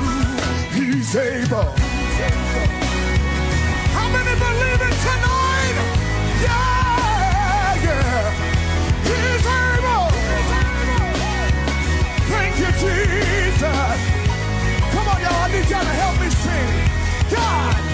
He's 0.77 1.15
able. 1.15 1.73
How 3.97 4.09
many 4.17 4.35
believe 4.47 4.83
it 4.89 4.97
tonight? 5.07 5.77
Yeah, 6.47 7.85
yeah. 7.87 8.31
He's 9.11 9.47
able. 9.63 10.09
Thank 12.33 12.55
you, 12.59 12.71
Jesus. 12.83 13.99
Come 14.93 15.09
on, 15.09 15.21
y'all. 15.23 15.45
I 15.45 15.49
need 15.53 15.71
y'all 15.71 15.83
to 15.85 15.97
help 16.03 16.21
me 16.21 16.31
sing. 16.31 16.71
God. 17.31 17.88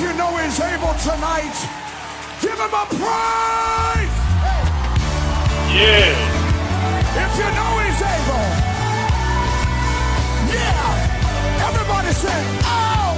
If 0.00 0.06
you 0.08 0.16
know 0.16 0.32
He's 0.38 0.58
able 0.60 0.94
tonight, 0.96 1.52
give 2.40 2.56
Him 2.56 2.72
a 2.72 2.86
praise. 2.88 4.16
Yeah. 5.76 6.40
If 7.20 7.36
you 7.36 7.48
know 7.52 7.72
He's 7.84 8.00
able, 8.00 8.46
yeah. 10.48 11.68
Everybody 11.68 12.12
say, 12.14 12.40
oh. 12.64 13.12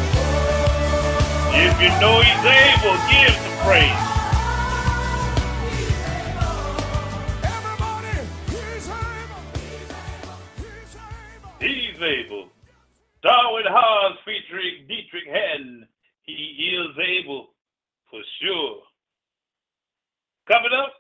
If 1.55 1.81
you 1.81 1.89
know 2.01 2.21
he's 2.21 2.45
able, 2.45 2.97
give 3.13 3.37
the 3.45 3.53
praise. 3.63 4.03
He's 8.51 8.89
able. 8.89 9.45
He's 10.59 10.97
able. 10.99 11.55
He's 11.61 12.03
able. 12.03 12.49
Darwin 13.23 13.67
Hobbs 13.69 14.19
featuring 14.25 14.87
Deitrick 14.89 15.29
Haddon. 15.31 15.87
Is 16.83 16.99
able 17.23 17.49
for 18.11 18.21
sure. 18.43 18.83
Coming 20.51 20.73
up, 20.79 20.95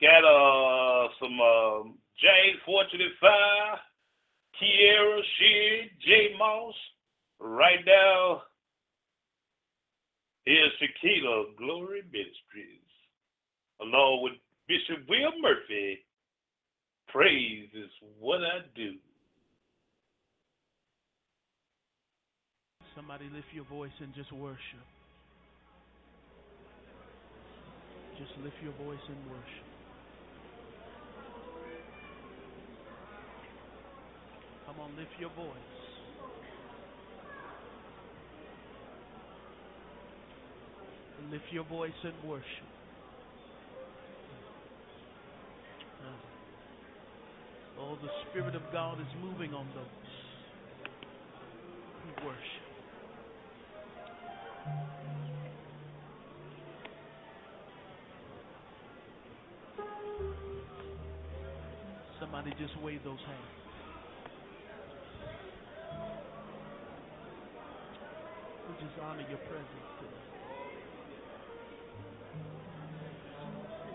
got 0.00 0.24
uh 0.24 1.08
some 1.20 1.40
um 1.40 1.98
James 2.20 2.60
425, 2.66 3.78
Kierra 4.60 5.20
Sheard, 5.38 5.90
J 6.06 6.36
Moss. 6.38 6.74
Right 7.40 7.80
now, 7.86 8.42
here's 10.46 10.72
Shekinah 10.80 11.56
Glory 11.58 12.02
Ministries, 12.12 12.90
along 13.82 14.22
with 14.24 14.34
Bishop 14.68 15.08
Will 15.08 15.32
Murphy. 15.40 16.00
Praise 17.08 17.68
is 17.74 17.90
what 18.20 18.40
I 18.40 18.60
do. 18.76 18.94
Somebody 22.96 23.24
lift 23.32 23.46
your 23.52 23.64
voice 23.64 23.92
and 24.00 24.14
just 24.14 24.32
worship. 24.32 24.86
Just 28.18 28.32
lift 28.44 28.56
your 28.62 28.72
voice 28.84 29.00
and 29.08 29.16
worship. 29.30 29.66
Come 34.66 34.80
on, 34.80 34.96
lift 34.96 35.10
your 35.18 35.30
voice. 35.30 35.46
Lift 41.30 41.44
your 41.52 41.64
voice 41.64 41.92
and 42.02 42.14
worship. 42.28 42.70
Oh, 47.78 47.96
the 48.02 48.08
Spirit 48.28 48.54
of 48.54 48.62
God 48.72 49.00
is 49.00 49.06
moving 49.22 49.54
on 49.54 49.66
those 49.74 49.84
who 52.04 52.26
worship. 52.26 52.59
Somebody 62.20 62.50
just 62.60 62.76
wave 62.82 63.00
those 63.04 63.18
hands. 63.26 63.60
We 68.68 68.74
just 68.86 69.00
honor 69.02 69.24
your 69.28 69.38
presence 69.48 69.88
today. 69.98 70.26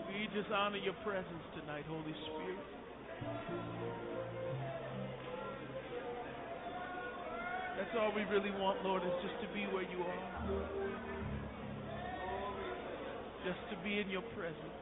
We 0.08 0.28
just 0.34 0.50
honor 0.52 0.78
your 0.78 0.94
presence 1.04 1.44
tonight, 1.54 1.84
Holy 1.88 2.14
Spirit. 2.26 2.58
That's 7.76 7.94
all 8.00 8.10
we 8.16 8.24
really 8.24 8.50
want, 8.58 8.82
Lord, 8.84 9.02
is 9.04 9.12
just 9.20 9.36
to 9.42 9.48
be 9.52 9.64
where 9.68 9.82
you 9.84 10.00
are. 10.00 10.22
Just 13.44 13.60
to 13.70 13.76
be 13.84 14.00
in 14.00 14.08
your 14.08 14.22
presence. 14.34 14.80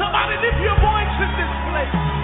Somebody 0.00 0.40
lift 0.40 0.56
your 0.64 0.80
voice 0.80 1.12
in 1.20 1.30
this 1.36 1.52
place. 1.68 2.19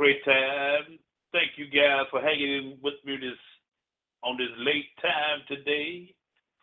Great 0.00 0.24
time. 0.24 0.96
Thank 1.30 1.60
you 1.60 1.66
guys 1.66 2.08
for 2.10 2.22
hanging 2.22 2.48
in 2.48 2.78
with 2.82 2.94
me 3.04 3.18
this 3.20 3.36
on 4.24 4.38
this 4.38 4.48
late 4.56 4.88
time 5.02 5.44
today, 5.46 6.14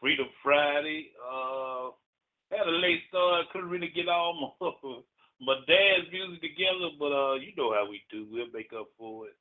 Freedom 0.01 0.25
Friday. 0.41 1.11
Uh, 1.21 1.93
had 2.49 2.65
a 2.65 2.71
late 2.81 3.01
start, 3.09 3.45
couldn't 3.53 3.69
really 3.69 3.93
get 3.93 4.09
all 4.09 4.57
my, 4.59 4.73
my 5.39 5.53
dad's 5.69 6.09
music 6.11 6.41
together, 6.41 6.89
but 6.97 7.13
uh, 7.13 7.35
you 7.35 7.53
know 7.55 7.71
how 7.77 7.85
we 7.87 8.01
do. 8.09 8.25
We'll 8.31 8.49
make 8.51 8.73
up 8.73 8.87
for 8.97 9.27
it. 9.27 9.35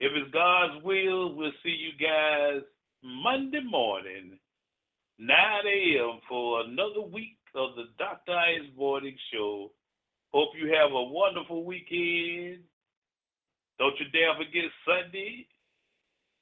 If 0.00 0.10
it's 0.16 0.34
God's 0.34 0.82
will, 0.82 1.36
we'll 1.36 1.54
see 1.62 1.78
you 1.78 1.94
guys 1.94 2.62
Monday 3.04 3.62
morning, 3.62 4.36
9 5.20 5.30
a.m. 5.30 6.18
for 6.28 6.62
another 6.62 7.06
week 7.06 7.38
of 7.54 7.76
the 7.76 7.84
Dr. 8.00 8.32
Ice 8.32 8.66
Morning 8.76 9.16
Show. 9.32 9.70
Hope 10.32 10.50
you 10.60 10.74
have 10.74 10.90
a 10.90 11.02
wonderful 11.04 11.64
weekend. 11.64 12.64
Don't 13.78 13.94
you 13.98 14.06
dare 14.10 14.34
forget 14.34 14.66
Sunday. 14.84 15.46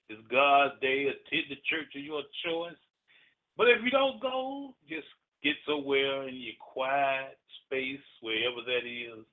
It's 0.08 0.22
God's 0.30 0.80
day. 0.80 1.12
Attend 1.12 1.52
the 1.52 1.60
church 1.68 1.92
of 1.94 2.02
your 2.02 2.22
choice. 2.44 2.80
But 3.56 3.68
if 3.68 3.84
you 3.84 3.90
don't 3.90 4.20
go, 4.20 4.74
just 4.88 5.08
get 5.42 5.56
somewhere 5.68 6.28
in 6.28 6.36
your 6.36 6.56
quiet 6.60 7.38
space, 7.64 8.04
wherever 8.20 8.64
that 8.64 8.84
is, 8.84 9.24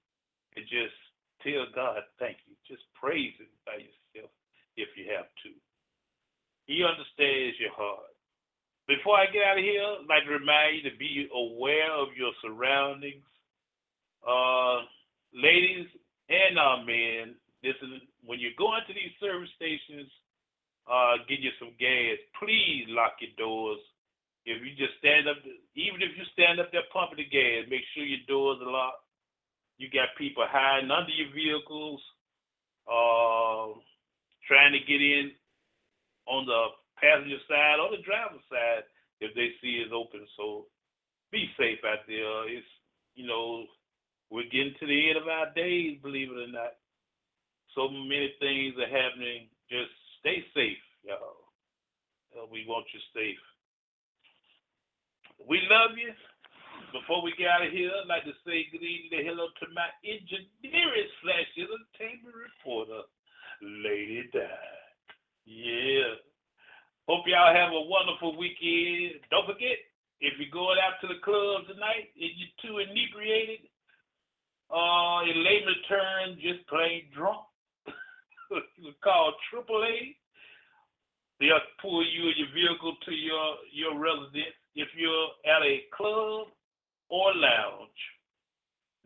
and 0.55 0.65
just 0.67 0.95
tell 1.43 1.67
God 1.75 2.03
thank 2.19 2.37
you. 2.47 2.55
Just 2.67 2.83
praise 2.95 3.35
Him 3.39 3.51
by 3.65 3.83
yourself 3.83 4.31
if 4.75 4.89
you 4.95 5.07
have 5.15 5.27
to. 5.43 5.51
He 6.65 6.83
understands 6.83 7.59
your 7.59 7.75
heart. 7.75 8.11
Before 8.87 9.15
I 9.15 9.27
get 9.31 9.43
out 9.43 9.57
of 9.57 9.63
here, 9.63 9.83
I'd 9.83 10.11
like 10.11 10.25
to 10.25 10.35
remind 10.35 10.75
you 10.75 10.89
to 10.89 10.97
be 10.97 11.27
aware 11.31 11.91
of 11.91 12.15
your 12.17 12.31
surroundings. 12.43 13.23
Uh, 14.27 14.83
ladies 15.35 15.87
and 16.29 16.59
our 16.59 16.83
men, 16.83 17.35
this 17.63 17.79
is 17.79 18.03
when 18.27 18.43
you're 18.43 18.59
going 18.59 18.83
to 18.85 18.93
these 18.93 19.15
service 19.23 19.49
stations, 19.55 20.11
uh, 20.83 21.23
get 21.31 21.39
you 21.39 21.55
some 21.57 21.71
gas. 21.79 22.19
Please 22.35 22.91
lock 22.91 23.15
your 23.23 23.31
doors. 23.39 23.79
If 24.43 24.59
you 24.59 24.75
just 24.75 24.99
stand 24.99 25.31
up, 25.31 25.39
even 25.79 26.03
if 26.03 26.11
you 26.19 26.27
stand 26.35 26.59
up 26.59 26.67
there 26.75 26.83
pumping 26.91 27.23
the 27.23 27.29
gas, 27.31 27.71
make 27.71 27.87
sure 27.95 28.03
your 28.03 28.27
doors 28.27 28.59
are 28.59 28.67
locked. 28.67 29.07
You 29.79 29.87
got 29.87 30.11
people 30.19 30.43
hiding 30.43 30.91
under 30.91 31.15
your 31.15 31.31
vehicles, 31.31 32.03
uh, 32.83 33.79
trying 34.43 34.75
to 34.75 34.83
get 34.83 34.99
in 34.99 35.31
on 36.27 36.45
the 36.45 36.75
passenger 36.99 37.39
side 37.47 37.79
or 37.79 37.95
the 37.95 38.03
driver's 38.03 38.43
side 38.51 38.83
if 39.23 39.31
they 39.39 39.55
see 39.63 39.79
it's 39.79 39.95
open. 39.95 40.27
So 40.35 40.67
be 41.31 41.47
safe 41.55 41.79
out 41.87 42.03
there. 42.07 42.51
It's 42.51 42.67
you 43.15 43.25
know 43.25 43.63
we're 44.29 44.51
getting 44.51 44.75
to 44.79 44.85
the 44.85 45.09
end 45.09 45.17
of 45.17 45.31
our 45.31 45.47
days, 45.55 46.03
believe 46.03 46.27
it 46.27 46.43
or 46.43 46.51
not. 46.51 46.75
So 47.75 47.89
many 47.89 48.33
things 48.39 48.75
are 48.77 48.89
happening. 48.89 49.49
Just 49.69 49.91
stay 50.19 50.45
safe, 50.53 50.83
y'all. 51.03 51.41
We 52.51 52.65
want 52.67 52.85
you 52.93 53.01
safe. 53.13 53.41
We 55.49 55.61
love 55.69 55.97
you. 55.97 56.13
Before 56.93 57.25
we 57.25 57.33
get 57.37 57.49
out 57.49 57.65
of 57.65 57.73
here, 57.73 57.89
I'd 57.89 58.09
like 58.09 58.25
to 58.25 58.37
say 58.45 58.69
good 58.69 58.85
evening 58.85 59.25
and 59.25 59.27
hello 59.27 59.49
to 59.49 59.65
my 59.73 59.89
engineering 60.05 61.09
slash 61.25 61.49
entertainment 61.57 62.37
reporter, 62.37 63.09
Lady 63.61 64.29
Di. 64.29 64.45
Yeah. 65.45 66.21
Hope 67.09 67.25
y'all 67.25 67.53
have 67.53 67.73
a 67.73 67.89
wonderful 67.89 68.37
weekend. 68.37 69.25
Don't 69.33 69.49
forget, 69.49 69.75
if 70.21 70.37
you're 70.37 70.53
going 70.53 70.77
out 70.79 71.01
to 71.01 71.09
the 71.09 71.19
club 71.25 71.65
tonight 71.65 72.13
and 72.13 72.31
you're 72.37 72.57
too 72.61 72.77
inebriated, 72.79 73.65
uh, 74.69 75.25
in 75.25 75.41
layman's 75.41 75.83
terms, 75.89 76.37
just 76.41 76.65
plain 76.69 77.09
drunk, 77.13 77.43
you 78.77 78.91
call 79.03 79.33
AAA. 79.53 80.15
They'll 81.39 81.59
pull 81.81 82.03
you 82.03 82.31
your 82.35 82.51
vehicle 82.53 82.95
to 83.05 83.11
your, 83.11 83.55
your 83.73 83.99
residence 83.99 84.55
if 84.75 84.89
you're 84.95 85.29
at 85.45 85.61
a 85.61 85.85
club 85.95 86.47
or 87.09 87.33
lounge, 87.35 88.01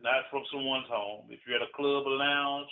not 0.00 0.24
from 0.30 0.42
someone's 0.52 0.88
home. 0.88 1.26
If 1.30 1.40
you're 1.46 1.56
at 1.56 1.68
a 1.68 1.76
club 1.76 2.06
or 2.06 2.16
lounge, 2.16 2.68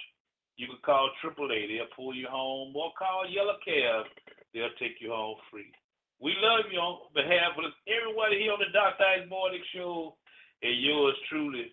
you 0.57 0.67
can 0.67 0.81
call 0.85 1.11
AAA. 1.23 1.69
They'll 1.69 1.93
pull 1.95 2.15
you 2.15 2.29
home, 2.31 2.75
or 2.75 2.93
call 2.99 3.29
Yellow 3.29 3.61
Cab. 3.65 4.07
They'll 4.55 4.73
take 4.81 4.97
you 5.01 5.11
home 5.11 5.37
free. 5.51 5.73
We 6.21 6.33
love 6.41 6.65
you 6.73 6.81
on 6.81 7.13
behalf 7.13 7.53
of 7.61 7.65
everybody 7.85 8.41
here 8.41 8.53
on 8.53 8.61
the 8.61 8.73
Dr. 8.73 9.05
Ice 9.05 9.29
Morning 9.29 9.61
Show, 9.75 10.17
and 10.63 10.81
yours 10.81 11.15
truly. 11.29 11.69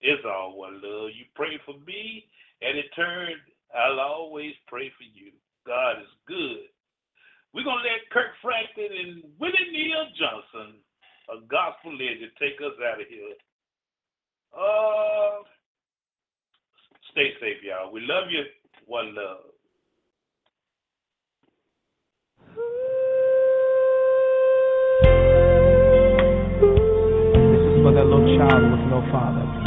It's 0.00 0.24
all 0.24 0.56
one 0.56 0.80
love. 0.80 1.12
You 1.12 1.28
pray 1.34 1.60
for 1.66 1.76
me, 1.84 2.24
and 2.62 2.78
in 2.78 2.88
turn, 2.96 3.36
I'll 3.74 4.00
always 4.00 4.54
pray 4.66 4.90
for 4.96 5.04
you. 5.04 5.32
God 5.66 6.00
is 6.00 6.08
good. 6.26 6.66
We're 7.52 7.64
going 7.64 7.78
to 7.78 7.88
let 7.88 8.10
Kirk 8.10 8.34
Franklin 8.42 8.90
and 8.90 9.22
Willie 9.38 9.70
Neal 9.72 10.06
Johnson, 10.18 10.78
a 11.30 11.40
gospel 11.46 11.92
legend, 11.92 12.30
take 12.38 12.58
us 12.60 12.74
out 12.82 13.00
of 13.00 13.06
here. 13.08 13.34
Uh, 14.54 15.42
stay 17.12 17.30
safe, 17.40 17.62
y'all. 17.62 17.92
We 17.92 18.00
love 18.02 18.30
you. 18.30 18.42
One 18.86 19.14
love. 19.14 19.50
This 27.34 27.62
is 27.66 27.82
for 27.82 27.92
that 27.94 28.04
little 28.04 28.38
child 28.38 28.62
with 28.70 28.90
no 28.90 29.06
father. 29.12 29.59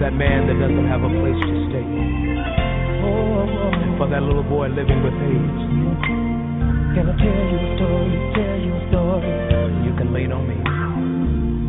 That 0.00 0.14
man 0.14 0.46
that 0.48 0.58
doesn't 0.58 0.88
have 0.88 1.02
a 1.02 1.08
place 1.08 1.36
to 1.44 1.68
stay. 1.68 1.84
For 3.98 4.08
that 4.08 4.22
little 4.22 4.42
boy 4.42 4.68
living 4.68 5.02
with 5.04 5.12
AIDS. 5.12 5.60
Can 6.96 7.04
I 7.04 7.12
tell 7.20 7.44
you 7.52 7.58
a 7.60 7.76
story? 7.76 8.16
Tell 8.32 8.56
you 8.64 8.72
a 8.72 8.88
story. 8.88 9.28
You 9.84 9.92
can 9.98 10.08
lean 10.14 10.32
on 10.32 10.48
me. 10.48 10.56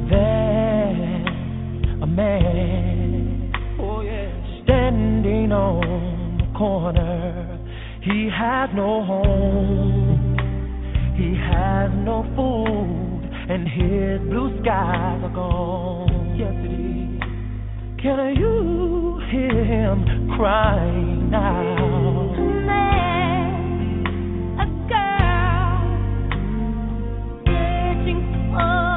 There's 0.10 1.22
a 2.02 2.08
man, 2.08 3.52
oh 3.82 4.00
yeah, 4.00 4.32
standing 4.64 5.52
on 5.52 6.38
the 6.38 6.48
corner. 6.58 7.60
He 8.02 8.30
has 8.34 8.70
no 8.74 9.04
home. 9.04 10.38
He 11.18 11.36
has 11.36 11.92
no 12.06 12.24
food, 12.36 13.30
and 13.52 13.68
his 13.68 14.22
blue 14.30 14.58
skies 14.64 15.22
are 15.22 15.34
gone. 15.36 16.36
Yes, 16.40 16.54
it 16.64 16.72
is. 16.80 17.01
Can 18.02 18.36
you 18.36 19.22
hear 19.30 19.64
him 19.64 20.28
crying 20.36 21.32
out? 21.36 22.36
A 24.58 24.66
girl 24.90 25.86
searching 27.46 28.22
for 28.52 28.91